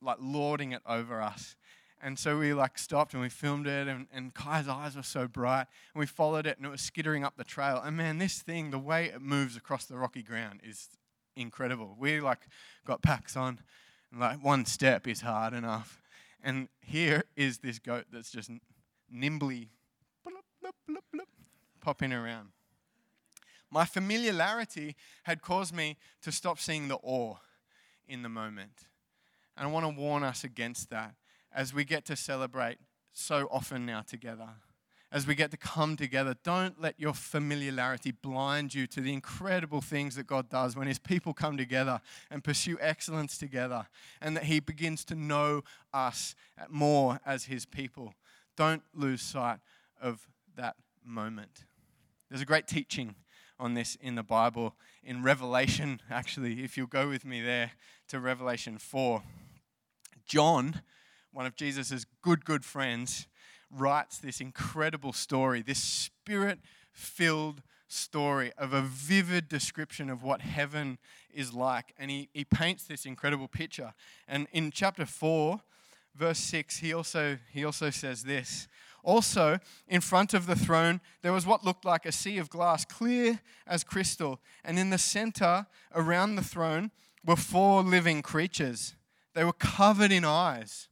like 0.00 0.18
lording 0.20 0.72
it 0.72 0.82
over 0.86 1.20
us. 1.20 1.56
And 2.04 2.18
so 2.18 2.36
we 2.36 2.52
like 2.52 2.78
stopped 2.78 3.12
and 3.14 3.22
we 3.22 3.28
filmed 3.28 3.68
it, 3.68 3.86
and, 3.86 4.08
and 4.12 4.34
Kai's 4.34 4.66
eyes 4.66 4.96
were 4.96 5.04
so 5.04 5.28
bright. 5.28 5.66
And 5.94 6.00
we 6.00 6.06
followed 6.06 6.46
it, 6.48 6.56
and 6.56 6.66
it 6.66 6.70
was 6.70 6.80
skittering 6.80 7.22
up 7.22 7.36
the 7.36 7.44
trail. 7.44 7.80
And 7.82 7.96
man, 7.96 8.18
this 8.18 8.42
thing, 8.42 8.72
the 8.72 8.78
way 8.78 9.06
it 9.06 9.22
moves 9.22 9.56
across 9.56 9.84
the 9.84 9.96
rocky 9.96 10.22
ground 10.22 10.60
is 10.64 10.88
incredible. 11.36 11.96
We 11.96 12.20
like 12.20 12.40
got 12.84 13.02
packs 13.02 13.36
on, 13.36 13.60
and 14.10 14.20
like 14.20 14.42
one 14.42 14.66
step 14.66 15.06
is 15.06 15.20
hard 15.20 15.54
enough. 15.54 16.02
And 16.42 16.68
here 16.80 17.22
is 17.36 17.58
this 17.58 17.78
goat 17.78 18.06
that's 18.12 18.32
just 18.32 18.50
nimbly 19.08 19.70
bloop, 20.26 20.72
bloop, 20.90 20.96
bloop, 21.14 21.26
popping 21.80 22.12
around. 22.12 22.48
My 23.70 23.84
familiarity 23.84 24.96
had 25.22 25.40
caused 25.40 25.72
me 25.72 25.96
to 26.22 26.32
stop 26.32 26.58
seeing 26.58 26.88
the 26.88 26.98
awe 27.02 27.36
in 28.08 28.22
the 28.22 28.28
moment. 28.28 28.88
And 29.56 29.68
I 29.68 29.70
want 29.70 29.86
to 29.86 30.00
warn 30.00 30.24
us 30.24 30.42
against 30.42 30.90
that 30.90 31.14
as 31.54 31.74
we 31.74 31.84
get 31.84 32.04
to 32.06 32.16
celebrate 32.16 32.78
so 33.12 33.48
often 33.50 33.86
now 33.86 34.02
together. 34.02 34.48
As 35.10 35.26
we 35.26 35.34
get 35.34 35.50
to 35.50 35.58
come 35.58 35.96
together, 35.96 36.34
don't 36.42 36.80
let 36.80 36.98
your 36.98 37.12
familiarity 37.12 38.12
blind 38.12 38.74
you 38.74 38.86
to 38.86 39.02
the 39.02 39.12
incredible 39.12 39.82
things 39.82 40.14
that 40.14 40.26
God 40.26 40.48
does 40.48 40.74
when 40.74 40.88
His 40.88 40.98
people 40.98 41.34
come 41.34 41.58
together 41.58 42.00
and 42.30 42.42
pursue 42.42 42.78
excellence 42.80 43.36
together, 43.36 43.88
and 44.22 44.34
that 44.36 44.44
He 44.44 44.58
begins 44.58 45.04
to 45.06 45.14
know 45.14 45.64
us 45.92 46.34
more 46.70 47.20
as 47.26 47.44
His 47.44 47.66
people. 47.66 48.14
Don't 48.56 48.82
lose 48.94 49.20
sight 49.20 49.58
of 50.00 50.26
that 50.56 50.76
moment. 51.04 51.64
There's 52.30 52.40
a 52.40 52.46
great 52.46 52.66
teaching 52.66 53.14
on 53.60 53.74
this 53.74 53.98
in 54.00 54.14
the 54.14 54.22
Bible, 54.22 54.74
in 55.04 55.22
Revelation, 55.22 56.00
actually, 56.10 56.64
if 56.64 56.78
you'll 56.78 56.86
go 56.86 57.10
with 57.10 57.26
me 57.26 57.42
there 57.42 57.72
to 58.08 58.18
Revelation 58.18 58.78
4. 58.78 59.22
John 60.26 60.80
one 61.32 61.46
of 61.46 61.56
Jesus' 61.56 62.06
good, 62.22 62.44
good 62.44 62.64
friends, 62.64 63.26
writes 63.70 64.18
this 64.18 64.40
incredible 64.40 65.12
story, 65.12 65.62
this 65.62 65.82
spirit 65.82 66.58
filled 66.92 67.62
story 67.88 68.52
of 68.56 68.72
a 68.72 68.82
vivid 68.82 69.48
description 69.48 70.10
of 70.10 70.22
what 70.22 70.40
heaven 70.40 70.98
is 71.32 71.52
like. 71.52 71.94
And 71.98 72.10
he, 72.10 72.28
he 72.32 72.44
paints 72.44 72.84
this 72.84 73.06
incredible 73.06 73.48
picture. 73.48 73.94
And 74.28 74.46
in 74.52 74.70
chapter 74.70 75.06
4, 75.06 75.60
verse 76.14 76.38
6, 76.38 76.78
he 76.78 76.92
also, 76.92 77.38
he 77.52 77.64
also 77.64 77.90
says 77.90 78.24
this. 78.24 78.68
Also, 79.04 79.58
in 79.88 80.00
front 80.00 80.32
of 80.32 80.46
the 80.46 80.54
throne, 80.54 81.00
there 81.22 81.32
was 81.32 81.44
what 81.44 81.64
looked 81.64 81.84
like 81.84 82.06
a 82.06 82.12
sea 82.12 82.38
of 82.38 82.48
glass, 82.48 82.84
clear 82.84 83.40
as 83.66 83.82
crystal. 83.82 84.40
And 84.64 84.78
in 84.78 84.90
the 84.90 84.98
center, 84.98 85.66
around 85.94 86.36
the 86.36 86.44
throne, 86.44 86.92
were 87.24 87.36
four 87.36 87.82
living 87.82 88.22
creatures. 88.22 88.94
They 89.34 89.44
were 89.44 89.52
covered 89.52 90.12
in 90.12 90.24
eyes 90.24 90.88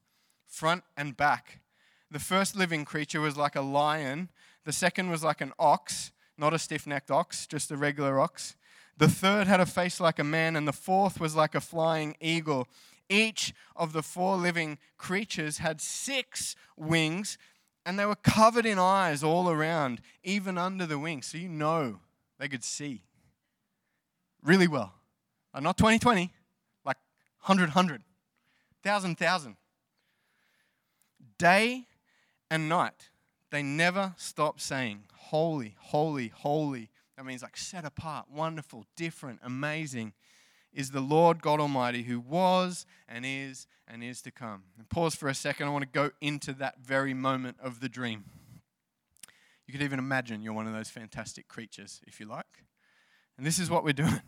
front 0.50 0.84
and 0.96 1.16
back. 1.16 1.60
The 2.10 2.18
first 2.18 2.56
living 2.56 2.84
creature 2.84 3.20
was 3.20 3.36
like 3.36 3.54
a 3.54 3.60
lion, 3.60 4.28
the 4.64 4.72
second 4.72 5.10
was 5.10 5.24
like 5.24 5.40
an 5.40 5.52
ox, 5.58 6.12
not 6.36 6.52
a 6.52 6.58
stiff 6.58 6.86
necked 6.86 7.10
ox, 7.10 7.46
just 7.46 7.70
a 7.70 7.76
regular 7.76 8.20
ox. 8.20 8.56
The 8.98 9.08
third 9.08 9.46
had 9.46 9.60
a 9.60 9.66
face 9.66 10.00
like 10.00 10.18
a 10.18 10.24
man, 10.24 10.56
and 10.56 10.68
the 10.68 10.72
fourth 10.72 11.20
was 11.20 11.34
like 11.34 11.54
a 11.54 11.60
flying 11.60 12.16
eagle. 12.20 12.68
Each 13.08 13.54
of 13.74 13.92
the 13.92 14.02
four 14.02 14.36
living 14.36 14.78
creatures 14.98 15.58
had 15.58 15.80
six 15.80 16.56
wings, 16.76 17.38
and 17.86 17.98
they 17.98 18.04
were 18.04 18.16
covered 18.16 18.66
in 18.66 18.78
eyes 18.78 19.22
all 19.22 19.48
around, 19.48 20.02
even 20.22 20.58
under 20.58 20.84
the 20.84 20.98
wings. 20.98 21.26
So 21.26 21.38
you 21.38 21.48
know 21.48 22.00
they 22.38 22.48
could 22.48 22.64
see 22.64 23.02
really 24.42 24.68
well. 24.68 24.94
not 25.54 25.78
2020, 25.78 26.32
like 26.84 26.98
100, 27.42 27.70
100, 27.70 28.02
1,000, 28.82 29.10
1,000 29.10 29.56
day 31.40 31.86
and 32.50 32.68
night, 32.68 33.08
they 33.50 33.62
never 33.62 34.12
stop 34.18 34.60
saying, 34.60 35.04
Holy, 35.16 35.74
holy, 35.78 36.28
holy. 36.28 36.90
That 37.16 37.24
means 37.24 37.42
like 37.42 37.56
set 37.56 37.84
apart, 37.84 38.26
wonderful, 38.30 38.84
different, 38.94 39.40
amazing 39.42 40.12
is 40.72 40.90
the 40.90 41.00
Lord 41.00 41.42
God 41.42 41.58
Almighty 41.58 42.02
who 42.04 42.20
was 42.20 42.86
and 43.08 43.24
is 43.26 43.66
and 43.88 44.04
is 44.04 44.22
to 44.22 44.30
come. 44.30 44.64
And 44.78 44.88
pause 44.88 45.14
for 45.14 45.28
a 45.28 45.34
second. 45.34 45.66
I 45.66 45.70
want 45.70 45.82
to 45.82 45.90
go 45.90 46.10
into 46.20 46.52
that 46.54 46.78
very 46.78 47.14
moment 47.14 47.56
of 47.60 47.80
the 47.80 47.88
dream. 47.88 48.24
You 49.66 49.72
could 49.72 49.82
even 49.82 49.98
imagine 49.98 50.42
you're 50.42 50.52
one 50.52 50.66
of 50.66 50.72
those 50.72 50.90
fantastic 50.90 51.48
creatures, 51.48 52.00
if 52.06 52.20
you 52.20 52.26
like. 52.26 52.64
And 53.36 53.46
this 53.46 53.58
is 53.58 53.70
what 53.70 53.82
we're 53.82 53.92
doing. 53.92 54.20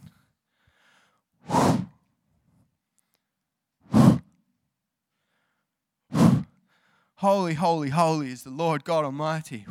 Holy, 7.23 7.55
holy, 7.55 7.91
holy 7.91 8.33
is 8.33 8.43
the 8.43 8.51
Lord 8.51 8.83
God 8.83 9.05
Almighty. 9.05 9.65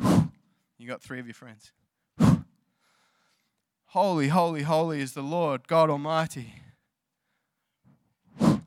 You 0.78 0.88
got 0.88 1.02
three 1.02 1.20
of 1.20 1.26
your 1.26 1.34
friends. 1.34 1.70
Holy, 3.88 4.28
holy, 4.28 4.62
holy 4.62 5.02
is 5.02 5.12
the 5.12 5.20
Lord 5.20 5.68
God 5.68 5.90
Almighty. 5.90 6.54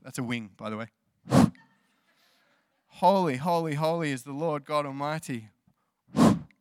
That's 0.04 0.20
a 0.20 0.24
wing, 0.24 0.52
by 0.56 0.70
the 0.70 0.78
way. 0.78 0.90
Holy, 2.86 3.38
holy, 3.38 3.74
holy 3.74 4.12
is 4.12 4.22
the 4.22 4.34
Lord 4.34 4.66
God 4.66 4.86
Almighty. 4.86 5.50
I'm 6.16 6.52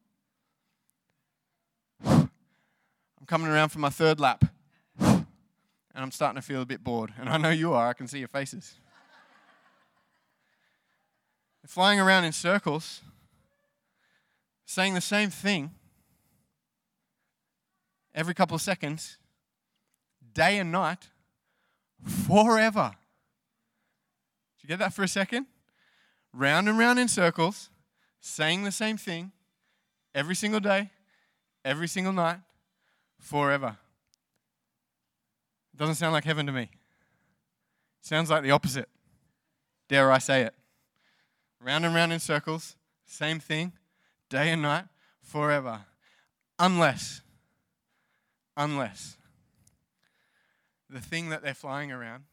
coming 3.26 3.48
around 3.48 3.68
for 3.68 3.80
my 3.80 3.90
third 3.90 4.18
lap. 4.18 4.46
And 4.98 5.26
I'm 5.94 6.10
starting 6.10 6.40
to 6.40 6.46
feel 6.46 6.62
a 6.62 6.66
bit 6.66 6.82
bored. 6.82 7.12
And 7.20 7.28
I 7.28 7.36
know 7.36 7.50
you 7.50 7.74
are. 7.74 7.86
I 7.86 7.92
can 7.92 8.08
see 8.08 8.20
your 8.20 8.28
faces. 8.28 8.76
Flying 11.66 11.98
around 11.98 12.24
in 12.24 12.32
circles, 12.32 13.00
saying 14.66 14.94
the 14.94 15.00
same 15.00 15.30
thing 15.30 15.70
every 18.14 18.34
couple 18.34 18.54
of 18.54 18.60
seconds, 18.60 19.18
day 20.34 20.58
and 20.58 20.70
night, 20.70 21.08
forever. 22.26 22.92
Did 24.56 24.64
you 24.64 24.68
get 24.68 24.78
that 24.78 24.92
for 24.92 25.02
a 25.02 25.08
second? 25.08 25.46
Round 26.32 26.68
and 26.68 26.78
round 26.78 26.98
in 26.98 27.08
circles, 27.08 27.70
saying 28.20 28.64
the 28.64 28.72
same 28.72 28.96
thing 28.96 29.32
every 30.14 30.34
single 30.34 30.60
day, 30.60 30.90
every 31.64 31.88
single 31.88 32.12
night, 32.12 32.38
forever. 33.18 33.78
Doesn't 35.74 35.96
sound 35.96 36.12
like 36.12 36.24
heaven 36.24 36.46
to 36.46 36.52
me. 36.52 36.70
Sounds 38.00 38.30
like 38.30 38.42
the 38.42 38.50
opposite. 38.50 38.88
Dare 39.88 40.12
I 40.12 40.18
say 40.18 40.42
it? 40.42 40.54
Round 41.64 41.84
and 41.84 41.94
round 41.94 42.12
in 42.12 42.20
circles, 42.20 42.76
same 43.06 43.40
thing, 43.40 43.72
day 44.28 44.50
and 44.50 44.62
night, 44.62 44.84
forever. 45.22 45.80
Unless, 46.58 47.22
unless 48.56 49.16
the 50.90 51.00
thing 51.00 51.30
that 51.30 51.42
they're 51.42 51.54
flying 51.54 51.90
around, 51.90 52.24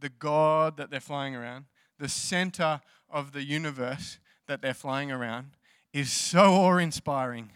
the 0.00 0.08
God 0.08 0.76
that 0.78 0.90
they're 0.90 0.98
flying 1.00 1.36
around, 1.36 1.66
the 1.98 2.08
center 2.08 2.80
of 3.10 3.32
the 3.32 3.44
universe 3.44 4.18
that 4.48 4.62
they're 4.62 4.74
flying 4.74 5.12
around 5.12 5.50
is 5.92 6.10
so 6.10 6.54
awe 6.54 6.78
inspiring 6.78 7.50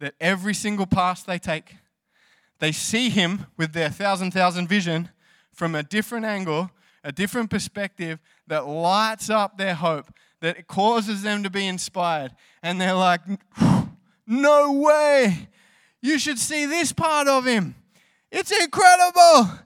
that 0.00 0.14
every 0.20 0.54
single 0.54 0.86
pass 0.86 1.22
they 1.22 1.38
take, 1.38 1.76
they 2.58 2.72
see 2.72 3.08
him 3.08 3.46
with 3.56 3.72
their 3.72 3.90
thousand 3.90 4.32
thousand 4.32 4.68
vision 4.68 5.08
from 5.52 5.74
a 5.74 5.82
different 5.82 6.24
angle, 6.26 6.70
a 7.02 7.12
different 7.12 7.48
perspective 7.48 8.18
that 8.46 8.66
lights 8.66 9.30
up 9.30 9.56
their 9.56 9.74
hope, 9.74 10.12
that 10.44 10.66
causes 10.66 11.22
them 11.22 11.42
to 11.42 11.48
be 11.48 11.66
inspired. 11.66 12.30
And 12.62 12.78
they're 12.78 12.92
like, 12.92 13.22
no 14.26 14.72
way. 14.72 15.48
You 16.02 16.18
should 16.18 16.38
see 16.38 16.66
this 16.66 16.92
part 16.92 17.28
of 17.28 17.46
him. 17.46 17.74
It's 18.30 18.50
incredible. 18.50 19.58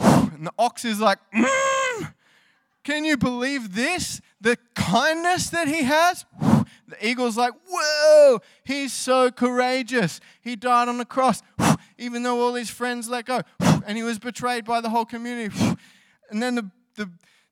And 0.00 0.48
the 0.48 0.52
ox 0.58 0.84
is 0.84 0.98
like, 0.98 1.18
mm, 1.32 2.12
can 2.82 3.04
you 3.04 3.16
believe 3.16 3.76
this? 3.76 4.20
The 4.40 4.58
kindness 4.74 5.50
that 5.50 5.68
he 5.68 5.84
has? 5.84 6.24
The 6.88 7.06
eagle's 7.06 7.36
like, 7.36 7.52
whoa, 7.70 8.40
he's 8.64 8.92
so 8.92 9.30
courageous. 9.30 10.20
He 10.40 10.56
died 10.56 10.88
on 10.88 10.98
the 10.98 11.04
cross, 11.04 11.40
even 11.98 12.24
though 12.24 12.40
all 12.40 12.54
his 12.54 12.68
friends 12.68 13.08
let 13.08 13.26
go. 13.26 13.42
And 13.86 13.96
he 13.96 14.02
was 14.02 14.18
betrayed 14.18 14.64
by 14.64 14.80
the 14.80 14.90
whole 14.90 15.04
community. 15.04 15.56
And 16.30 16.42
then 16.42 16.56
the, 16.56 16.70
the, 16.96 17.10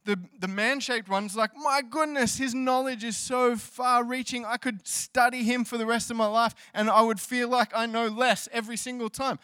the, 0.09 0.19
the 0.39 0.49
man 0.49 0.81
shaped 0.81 1.11
one's 1.11 1.37
like, 1.37 1.51
my 1.55 1.83
goodness, 1.83 2.39
his 2.39 2.55
knowledge 2.55 3.05
is 3.05 3.15
so 3.15 3.57
far 3.57 4.03
reaching. 4.03 4.47
I 4.47 4.57
could 4.57 4.89
study 4.89 5.43
him 5.43 5.65
for 5.67 5.77
the 5.77 5.85
rest 5.85 6.11
of 6.11 6.17
my 6.17 6.27
life 6.27 6.55
and 6.73 6.89
I 6.89 7.03
would 7.03 7.21
feel 7.21 7.47
like 7.47 7.73
I 7.77 7.85
know 7.85 8.07
less 8.07 8.49
every 8.51 8.79
single 8.79 9.11
time. 9.11 9.39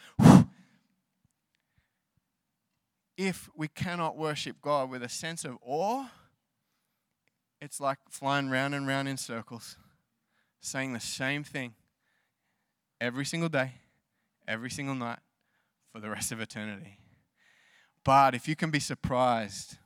If 3.18 3.50
we 3.55 3.68
cannot 3.68 4.16
worship 4.16 4.57
God 4.62 4.88
with 4.88 5.03
a 5.03 5.09
sense 5.11 5.44
of 5.44 5.59
awe, 5.61 6.07
it's 7.61 7.79
like 7.79 7.98
flying 8.09 8.48
round 8.48 8.74
and 8.74 8.87
round 8.87 9.07
in 9.07 9.18
circles, 9.18 9.77
saying 10.62 10.94
the 10.94 10.98
same 10.98 11.44
thing 11.44 11.74
every 13.03 13.27
single 13.27 13.50
day, 13.50 13.72
every 14.48 14.70
single 14.70 14.94
night, 14.94 15.18
for 15.92 16.00
the 16.00 16.09
rest 16.09 16.33
of 16.33 16.40
eternity. 16.40 16.96
But 18.03 18.35
if 18.35 18.48
you 18.48 18.57
can 18.57 18.70
be 18.70 18.81
surprised 18.81 19.77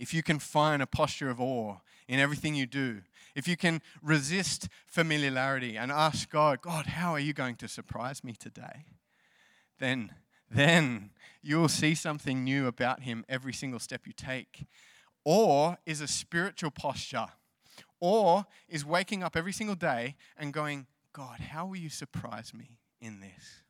if 0.00 0.12
you 0.12 0.22
can 0.22 0.40
find 0.40 0.82
a 0.82 0.86
posture 0.86 1.30
of 1.30 1.40
awe 1.40 1.76
in 2.08 2.18
everything 2.18 2.56
you 2.56 2.66
do, 2.66 3.02
if 3.36 3.46
you 3.46 3.56
can 3.56 3.80
resist 4.02 4.68
familiarity 4.86 5.76
and 5.76 5.92
ask 5.92 6.28
God, 6.28 6.62
God, 6.62 6.86
how 6.86 7.12
are 7.12 7.20
you 7.20 7.32
going 7.32 7.54
to 7.56 7.68
surprise 7.68 8.24
me 8.24 8.32
today? 8.32 8.86
Then 9.78 10.10
then 10.50 11.10
you 11.42 11.60
will 11.60 11.68
see 11.68 11.94
something 11.94 12.42
new 12.42 12.66
about 12.66 13.02
him 13.02 13.24
every 13.28 13.52
single 13.52 13.78
step 13.78 14.00
you 14.04 14.12
take. 14.12 14.66
Awe 15.24 15.76
is 15.86 16.00
a 16.00 16.08
spiritual 16.08 16.72
posture. 16.72 17.28
Awe 18.00 18.42
is 18.68 18.84
waking 18.84 19.22
up 19.22 19.36
every 19.36 19.52
single 19.52 19.76
day 19.76 20.16
and 20.36 20.52
going, 20.52 20.86
God, 21.12 21.38
how 21.38 21.66
will 21.66 21.76
you 21.76 21.88
surprise 21.88 22.52
me 22.52 22.78
in 23.00 23.20
this? 23.20 23.62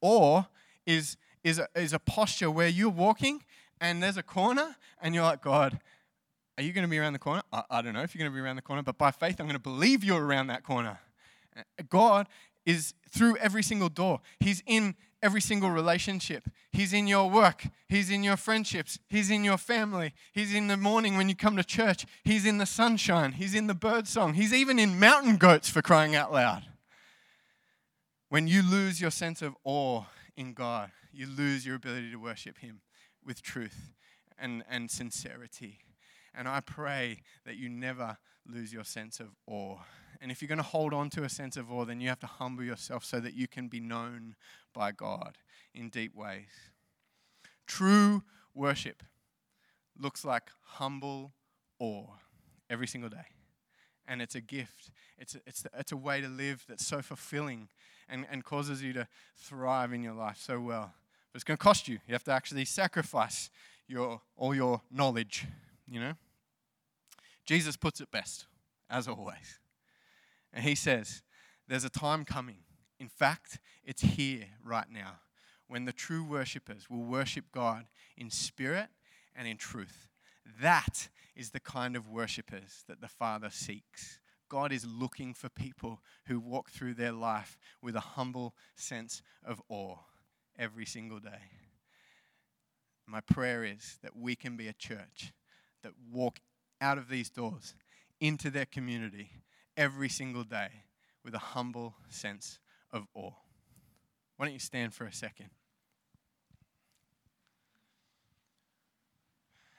Awe 0.00 0.44
is, 0.84 1.16
is, 1.42 1.58
a, 1.58 1.66
is 1.74 1.92
a 1.92 1.98
posture 1.98 2.50
where 2.50 2.68
you're 2.68 2.88
walking 2.88 3.42
and 3.80 4.02
there's 4.02 4.16
a 4.16 4.22
corner 4.22 4.76
and 5.00 5.14
you're 5.14 5.24
like, 5.24 5.42
God, 5.42 5.78
are 6.58 6.62
you 6.62 6.72
going 6.72 6.82
to 6.82 6.90
be 6.90 6.98
around 6.98 7.12
the 7.12 7.18
corner? 7.18 7.42
I, 7.52 7.62
I 7.70 7.82
don't 7.82 7.92
know 7.92 8.02
if 8.02 8.14
you're 8.14 8.20
going 8.20 8.32
to 8.32 8.34
be 8.34 8.40
around 8.40 8.56
the 8.56 8.62
corner, 8.62 8.82
but 8.82 8.98
by 8.98 9.10
faith, 9.10 9.40
I'm 9.40 9.46
going 9.46 9.56
to 9.56 9.62
believe 9.62 10.02
you're 10.02 10.24
around 10.24 10.46
that 10.48 10.64
corner. 10.64 10.98
Uh, 11.56 11.62
God 11.88 12.28
is 12.64 12.94
through 13.10 13.36
every 13.36 13.62
single 13.62 13.88
door. 13.88 14.20
He's 14.40 14.62
in 14.66 14.96
every 15.22 15.40
single 15.40 15.70
relationship. 15.70 16.48
He's 16.72 16.92
in 16.92 17.06
your 17.06 17.30
work. 17.30 17.66
He's 17.88 18.10
in 18.10 18.22
your 18.22 18.36
friendships. 18.36 18.98
He's 19.08 19.30
in 19.30 19.44
your 19.44 19.58
family. 19.58 20.14
He's 20.32 20.54
in 20.54 20.66
the 20.66 20.76
morning 20.76 21.16
when 21.16 21.28
you 21.28 21.34
come 21.34 21.56
to 21.56 21.64
church. 21.64 22.06
He's 22.24 22.44
in 22.44 22.58
the 22.58 22.66
sunshine. 22.66 23.32
He's 23.32 23.54
in 23.54 23.66
the 23.66 23.74
bird 23.74 24.08
song. 24.08 24.34
He's 24.34 24.52
even 24.52 24.78
in 24.78 24.98
mountain 24.98 25.36
goats 25.36 25.68
for 25.68 25.82
crying 25.82 26.14
out 26.14 26.32
loud. 26.32 26.64
When 28.28 28.48
you 28.48 28.62
lose 28.68 29.00
your 29.00 29.10
sense 29.10 29.40
of 29.42 29.54
awe 29.64 30.04
in 30.36 30.52
God, 30.52 30.90
you 31.12 31.26
lose 31.26 31.64
your 31.64 31.76
ability 31.76 32.10
to 32.10 32.16
worship 32.16 32.58
Him 32.58 32.80
with 33.26 33.42
truth 33.42 33.92
and, 34.38 34.62
and 34.70 34.90
sincerity. 34.90 35.80
And 36.34 36.48
I 36.48 36.60
pray 36.60 37.22
that 37.44 37.56
you 37.56 37.68
never 37.68 38.18
lose 38.46 38.72
your 38.72 38.84
sense 38.84 39.20
of 39.20 39.28
awe. 39.46 39.78
And 40.20 40.30
if 40.30 40.40
you're 40.40 40.48
going 40.48 40.58
to 40.58 40.64
hold 40.64 40.94
on 40.94 41.10
to 41.10 41.24
a 41.24 41.28
sense 41.28 41.56
of 41.56 41.70
awe, 41.70 41.84
then 41.84 42.00
you 42.00 42.08
have 42.08 42.20
to 42.20 42.26
humble 42.26 42.64
yourself 42.64 43.04
so 43.04 43.20
that 43.20 43.34
you 43.34 43.48
can 43.48 43.68
be 43.68 43.80
known 43.80 44.36
by 44.74 44.92
God 44.92 45.38
in 45.74 45.88
deep 45.88 46.14
ways. 46.14 46.48
True 47.66 48.22
worship 48.54 49.02
looks 49.98 50.24
like 50.24 50.50
humble 50.62 51.32
awe 51.78 52.06
every 52.70 52.86
single 52.86 53.10
day. 53.10 53.26
And 54.08 54.22
it's 54.22 54.34
a 54.34 54.40
gift. 54.40 54.90
It's 55.18 55.34
a, 55.34 55.40
it's, 55.46 55.66
it's 55.76 55.92
a 55.92 55.96
way 55.96 56.20
to 56.20 56.28
live 56.28 56.64
that's 56.68 56.86
so 56.86 57.02
fulfilling 57.02 57.68
and, 58.08 58.26
and 58.30 58.44
causes 58.44 58.82
you 58.82 58.92
to 58.92 59.08
thrive 59.36 59.92
in 59.92 60.02
your 60.02 60.14
life 60.14 60.38
so 60.38 60.60
well. 60.60 60.94
It's 61.36 61.44
going 61.44 61.58
to 61.58 61.62
cost 61.62 61.86
you. 61.86 61.98
You 62.08 62.14
have 62.14 62.24
to 62.24 62.32
actually 62.32 62.64
sacrifice 62.64 63.50
your, 63.86 64.22
all 64.38 64.54
your 64.54 64.80
knowledge, 64.90 65.46
you 65.86 66.00
know? 66.00 66.14
Jesus 67.44 67.76
puts 67.76 68.00
it 68.00 68.10
best, 68.10 68.46
as 68.88 69.06
always. 69.06 69.60
And 70.54 70.64
he 70.64 70.74
says, 70.74 71.22
There's 71.68 71.84
a 71.84 71.90
time 71.90 72.24
coming. 72.24 72.60
In 72.98 73.08
fact, 73.08 73.58
it's 73.84 74.00
here 74.00 74.46
right 74.64 74.86
now 74.90 75.20
when 75.68 75.84
the 75.84 75.92
true 75.92 76.24
worshippers 76.24 76.88
will 76.88 77.04
worship 77.04 77.44
God 77.52 77.84
in 78.16 78.30
spirit 78.30 78.88
and 79.36 79.46
in 79.46 79.58
truth. 79.58 80.08
That 80.62 81.08
is 81.36 81.50
the 81.50 81.60
kind 81.60 81.96
of 81.96 82.08
worshippers 82.08 82.82
that 82.88 83.02
the 83.02 83.08
Father 83.08 83.50
seeks. 83.50 84.20
God 84.48 84.72
is 84.72 84.86
looking 84.86 85.34
for 85.34 85.50
people 85.50 86.00
who 86.28 86.40
walk 86.40 86.70
through 86.70 86.94
their 86.94 87.12
life 87.12 87.58
with 87.82 87.94
a 87.94 88.00
humble 88.00 88.54
sense 88.74 89.20
of 89.44 89.60
awe 89.68 89.98
every 90.58 90.86
single 90.86 91.18
day. 91.18 91.42
My 93.06 93.20
prayer 93.20 93.64
is 93.64 93.98
that 94.02 94.16
we 94.16 94.34
can 94.34 94.56
be 94.56 94.68
a 94.68 94.72
church 94.72 95.32
that 95.82 95.92
walk 96.10 96.40
out 96.80 96.98
of 96.98 97.08
these 97.08 97.30
doors 97.30 97.74
into 98.20 98.50
their 98.50 98.66
community 98.66 99.30
every 99.76 100.08
single 100.08 100.44
day 100.44 100.68
with 101.24 101.34
a 101.34 101.38
humble 101.38 101.94
sense 102.08 102.58
of 102.92 103.06
awe. 103.14 103.32
Why 104.36 104.46
don't 104.46 104.52
you 104.52 104.58
stand 104.58 104.94
for 104.94 105.06
a 105.06 105.12
second? 105.12 105.50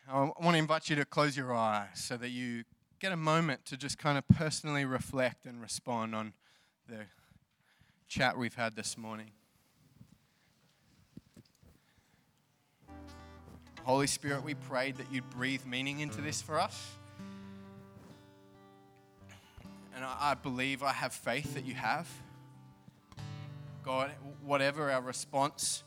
I 0.09 0.19
want 0.21 0.51
to 0.51 0.57
invite 0.57 0.89
you 0.89 0.95
to 0.95 1.05
close 1.05 1.35
your 1.35 1.53
eyes 1.53 1.89
so 1.95 2.15
that 2.15 2.29
you 2.29 2.63
get 2.99 3.11
a 3.11 3.17
moment 3.17 3.65
to 3.65 3.77
just 3.77 3.97
kind 3.97 4.17
of 4.17 4.25
personally 4.29 4.85
reflect 4.85 5.45
and 5.45 5.61
respond 5.61 6.15
on 6.15 6.33
the 6.87 7.07
chat 8.07 8.37
we've 8.37 8.55
had 8.55 8.75
this 8.75 8.97
morning. 8.97 9.31
Holy 13.87 14.05
Spirit, 14.05 14.43
we 14.43 14.53
prayed 14.53 14.97
that 14.97 15.05
you'd 15.13 15.29
breathe 15.29 15.65
meaning 15.65 16.01
into 16.01 16.19
this 16.19 16.41
for 16.41 16.59
us. 16.59 16.91
And 19.95 20.03
I, 20.03 20.33
believe, 20.33 20.83
I 20.83 20.91
have 20.91 21.13
faith 21.13 21.53
that 21.53 21.63
you 21.63 21.73
have. 21.73 22.05
God, 23.85 24.11
whatever 24.43 24.91
our 24.91 24.99
response 24.99 25.85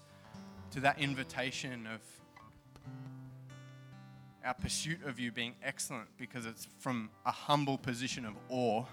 to 0.71 0.81
that 0.81 0.99
invitation 0.99 1.87
of 1.87 2.01
our 4.47 4.55
pursuit 4.55 5.05
of 5.05 5.21
you 5.21 5.31
being 5.31 5.55
excellent 5.63 6.09
because 6.17 6.47
it's 6.47 6.69
from 6.79 7.11
a 7.27 7.31
humble 7.31 7.77
position 7.77 8.25
of 8.25 8.33
awe, 8.49 8.87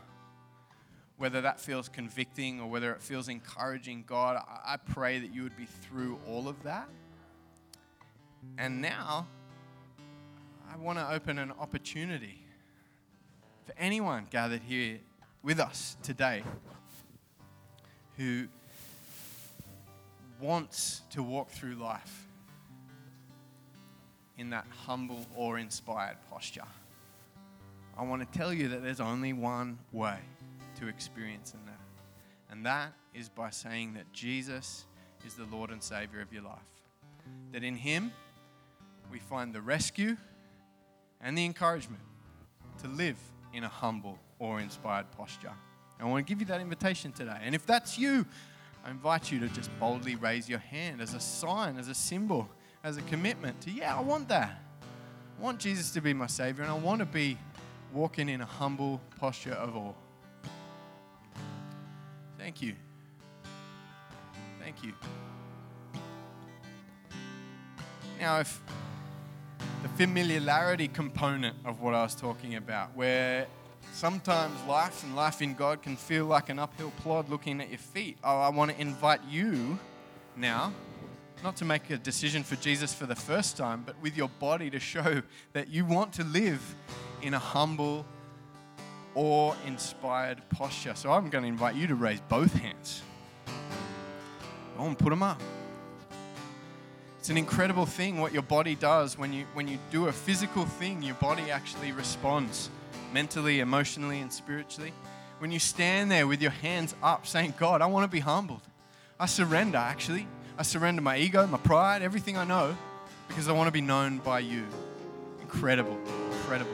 whether 1.16 1.40
that 1.40 1.62
feels 1.62 1.88
convicting 1.88 2.60
or 2.60 2.70
whether 2.70 2.92
it 2.92 3.02
feels 3.02 3.30
encouraging, 3.30 4.04
God, 4.06 4.44
I 4.66 4.76
pray 4.76 5.18
that 5.20 5.34
you 5.34 5.44
would 5.44 5.56
be 5.56 5.66
through 5.66 6.20
all 6.28 6.50
of 6.50 6.62
that. 6.64 6.90
And 8.58 8.82
now, 8.82 9.28
I 10.72 10.78
want 10.78 11.00
to 11.00 11.12
open 11.12 11.40
an 11.40 11.52
opportunity 11.60 12.40
for 13.66 13.74
anyone 13.78 14.28
gathered 14.30 14.62
here 14.62 15.00
with 15.44 15.60
us 15.60 15.98
today 16.04 16.44
who 18.18 18.48
wants 20.42 21.02
to 21.12 21.24
walk 21.24 21.50
through 21.50 21.76
life 21.76 22.28
in 24.38 24.50
that 24.52 24.66
humble 24.86 25.26
awe 25.36 25.56
inspired 25.56 26.18
posture. 26.30 26.62
I 27.98 28.04
want 28.04 28.32
to 28.32 28.38
tell 28.38 28.54
you 28.54 28.68
that 28.70 28.84
there's 28.84 29.00
only 29.00 29.34
one 29.34 29.80
way 29.92 30.18
to 30.80 30.88
experience 30.88 31.54
in 31.54 31.66
that, 31.66 31.80
and 32.52 32.66
that 32.66 32.94
is 33.16 33.30
by 33.30 33.50
saying 33.50 33.96
that 33.96 34.12
Jesus 34.14 34.86
is 35.26 35.34
the 35.34 35.46
Lord 35.46 35.72
and 35.72 35.82
Savior 35.82 36.22
of 36.22 36.32
your 36.32 36.44
life. 36.44 36.60
That 37.52 37.64
in 37.64 37.76
Him 37.76 38.12
we 39.12 39.20
find 39.20 39.54
the 39.54 39.62
rescue 39.62 40.18
and 41.22 41.38
the 41.38 41.46
encouragement 41.46 42.02
to 42.82 42.88
live 42.88 43.18
in 43.54 43.64
a 43.64 43.70
humble 43.70 44.20
awe 44.40 44.58
inspired 44.58 45.12
posture. 45.12 45.52
I 46.00 46.06
want 46.06 46.26
to 46.26 46.32
give 46.32 46.40
you 46.40 46.46
that 46.48 46.62
invitation 46.62 47.12
today. 47.12 47.40
And 47.42 47.56
if 47.56 47.66
that's 47.66 47.98
you, 47.98 48.26
I 48.86 48.92
invite 48.92 49.32
you 49.32 49.40
to 49.40 49.48
just 49.50 49.70
boldly 49.80 50.16
raise 50.16 50.48
your 50.48 50.60
hand 50.60 51.02
as 51.02 51.14
a 51.14 51.20
sign, 51.20 51.78
as 51.78 51.88
a 51.88 51.96
symbol, 51.96 52.48
as 52.84 52.98
a 52.98 53.02
commitment 53.04 53.60
to, 53.62 53.72
yeah, 53.72 53.98
I 53.98 54.02
want 54.02 54.30
that. 54.30 54.62
I 55.40 55.44
want 55.44 55.60
Jesus 55.60 55.92
to 55.92 56.02
be 56.02 56.14
my 56.14 56.28
Savior, 56.28 56.64
and 56.64 56.72
I 56.72 56.78
want 56.78 57.00
to 57.00 57.06
be 57.06 57.38
walking 57.94 58.30
in 58.30 58.42
a 58.42 58.46
humble 58.46 59.02
posture 59.20 59.54
of 59.54 59.76
awe. 59.76 59.94
Thank 62.38 62.62
you. 62.62 62.76
Thank 64.62 64.84
you. 64.84 64.94
Now, 68.20 68.40
if 68.40 68.62
the 69.84 69.90
familiarity 69.90 70.88
component 70.88 71.56
of 71.66 71.82
what 71.82 71.94
I 71.94 72.02
was 72.04 72.16
talking 72.16 72.56
about, 72.56 72.96
where 72.96 73.48
sometimes 73.94 74.56
life 74.68 75.04
and 75.04 75.16
life 75.16 75.42
in 75.42 75.54
God 75.54 75.82
can 75.82 75.96
feel 75.96 76.26
like 76.26 76.50
an 76.50 76.60
uphill 76.60 76.92
plod 77.02 77.30
looking 77.30 77.62
at 77.62 77.70
your 77.70 77.78
feet. 77.78 78.18
Oh, 78.24 78.40
I 78.40 78.50
want 78.50 78.72
to 78.72 78.82
invite 78.82 79.22
you 79.30 79.78
now, 80.36 80.74
not 81.44 81.56
to 81.58 81.66
make 81.66 81.90
a 81.90 81.98
decision 81.98 82.44
for 82.44 82.56
Jesus 82.56 82.94
for 82.94 83.06
the 83.06 83.16
first 83.16 83.56
time, 83.56 83.84
but 83.86 83.96
with 84.02 84.18
your 84.18 84.30
body 84.40 84.70
to 84.72 84.80
show 84.80 85.22
that 85.54 85.70
you 85.70 85.86
want 85.86 86.14
to 86.14 86.24
live 86.24 86.76
in 87.22 87.36
a 87.36 87.40
humble, 87.40 88.06
awe 89.14 89.54
inspired 89.66 90.42
posture. 90.50 90.96
So 90.96 91.12
I'm 91.12 91.30
going 91.30 91.44
to 91.44 91.48
invite 91.48 91.76
you 91.76 91.88
to 91.88 91.96
raise 91.96 92.22
both 92.22 92.54
hands. 92.54 93.04
Go 94.78 94.86
and 94.86 94.98
put 94.98 95.10
them 95.10 95.24
up. 95.24 95.42
It's 97.28 97.32
an 97.32 97.38
incredible 97.38 97.86
thing 97.86 98.22
what 98.22 98.32
your 98.32 98.42
body 98.42 98.74
does 98.74 99.18
when 99.18 99.34
you 99.34 99.44
when 99.54 99.68
you 99.68 99.80
do 99.92 100.08
a 100.08 100.14
physical 100.14 100.64
thing, 100.64 101.04
your 101.04 101.16
body 101.16 101.52
actually 101.52 101.92
responds 101.92 102.70
mentally, 103.12 103.60
emotionally, 103.60 104.22
and 104.22 104.32
spiritually. 104.32 104.94
When 105.40 105.52
you 105.52 105.60
stand 105.60 106.10
there 106.10 106.26
with 106.26 106.42
your 106.42 106.52
hands 106.52 106.96
up 107.04 107.28
saying, 107.28 107.56
God, 107.60 107.82
I 107.82 107.88
want 107.88 108.06
to 108.06 108.08
be 108.08 108.22
humbled. 108.22 108.62
I 109.20 109.26
surrender, 109.26 109.78
actually. 109.78 110.26
I 110.58 110.64
surrender 110.64 111.02
my 111.02 111.18
ego, 111.18 111.46
my 111.48 111.58
pride, 111.58 112.02
everything 112.02 112.38
I 112.38 112.46
know, 112.46 112.78
because 113.28 113.50
I 113.50 113.52
want 113.52 113.68
to 113.68 113.74
be 113.74 113.82
known 113.82 114.20
by 114.20 114.40
you. 114.40 114.66
Incredible, 115.42 116.00
incredible. 116.32 116.72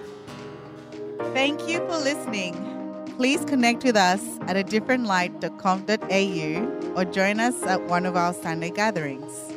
Thank 1.33 1.67
you 1.67 1.79
for 1.79 1.97
listening. 1.97 2.53
Please 3.17 3.43
connect 3.45 3.83
with 3.83 3.95
us 3.95 4.21
at 4.41 4.55
a 4.55 4.63
different 4.63 5.07
differentlight.com.au 5.07 6.93
or 6.95 7.05
join 7.05 7.39
us 7.39 7.59
at 7.63 7.81
one 7.87 8.05
of 8.05 8.15
our 8.15 8.35
Sunday 8.35 8.69
gatherings. 8.69 9.52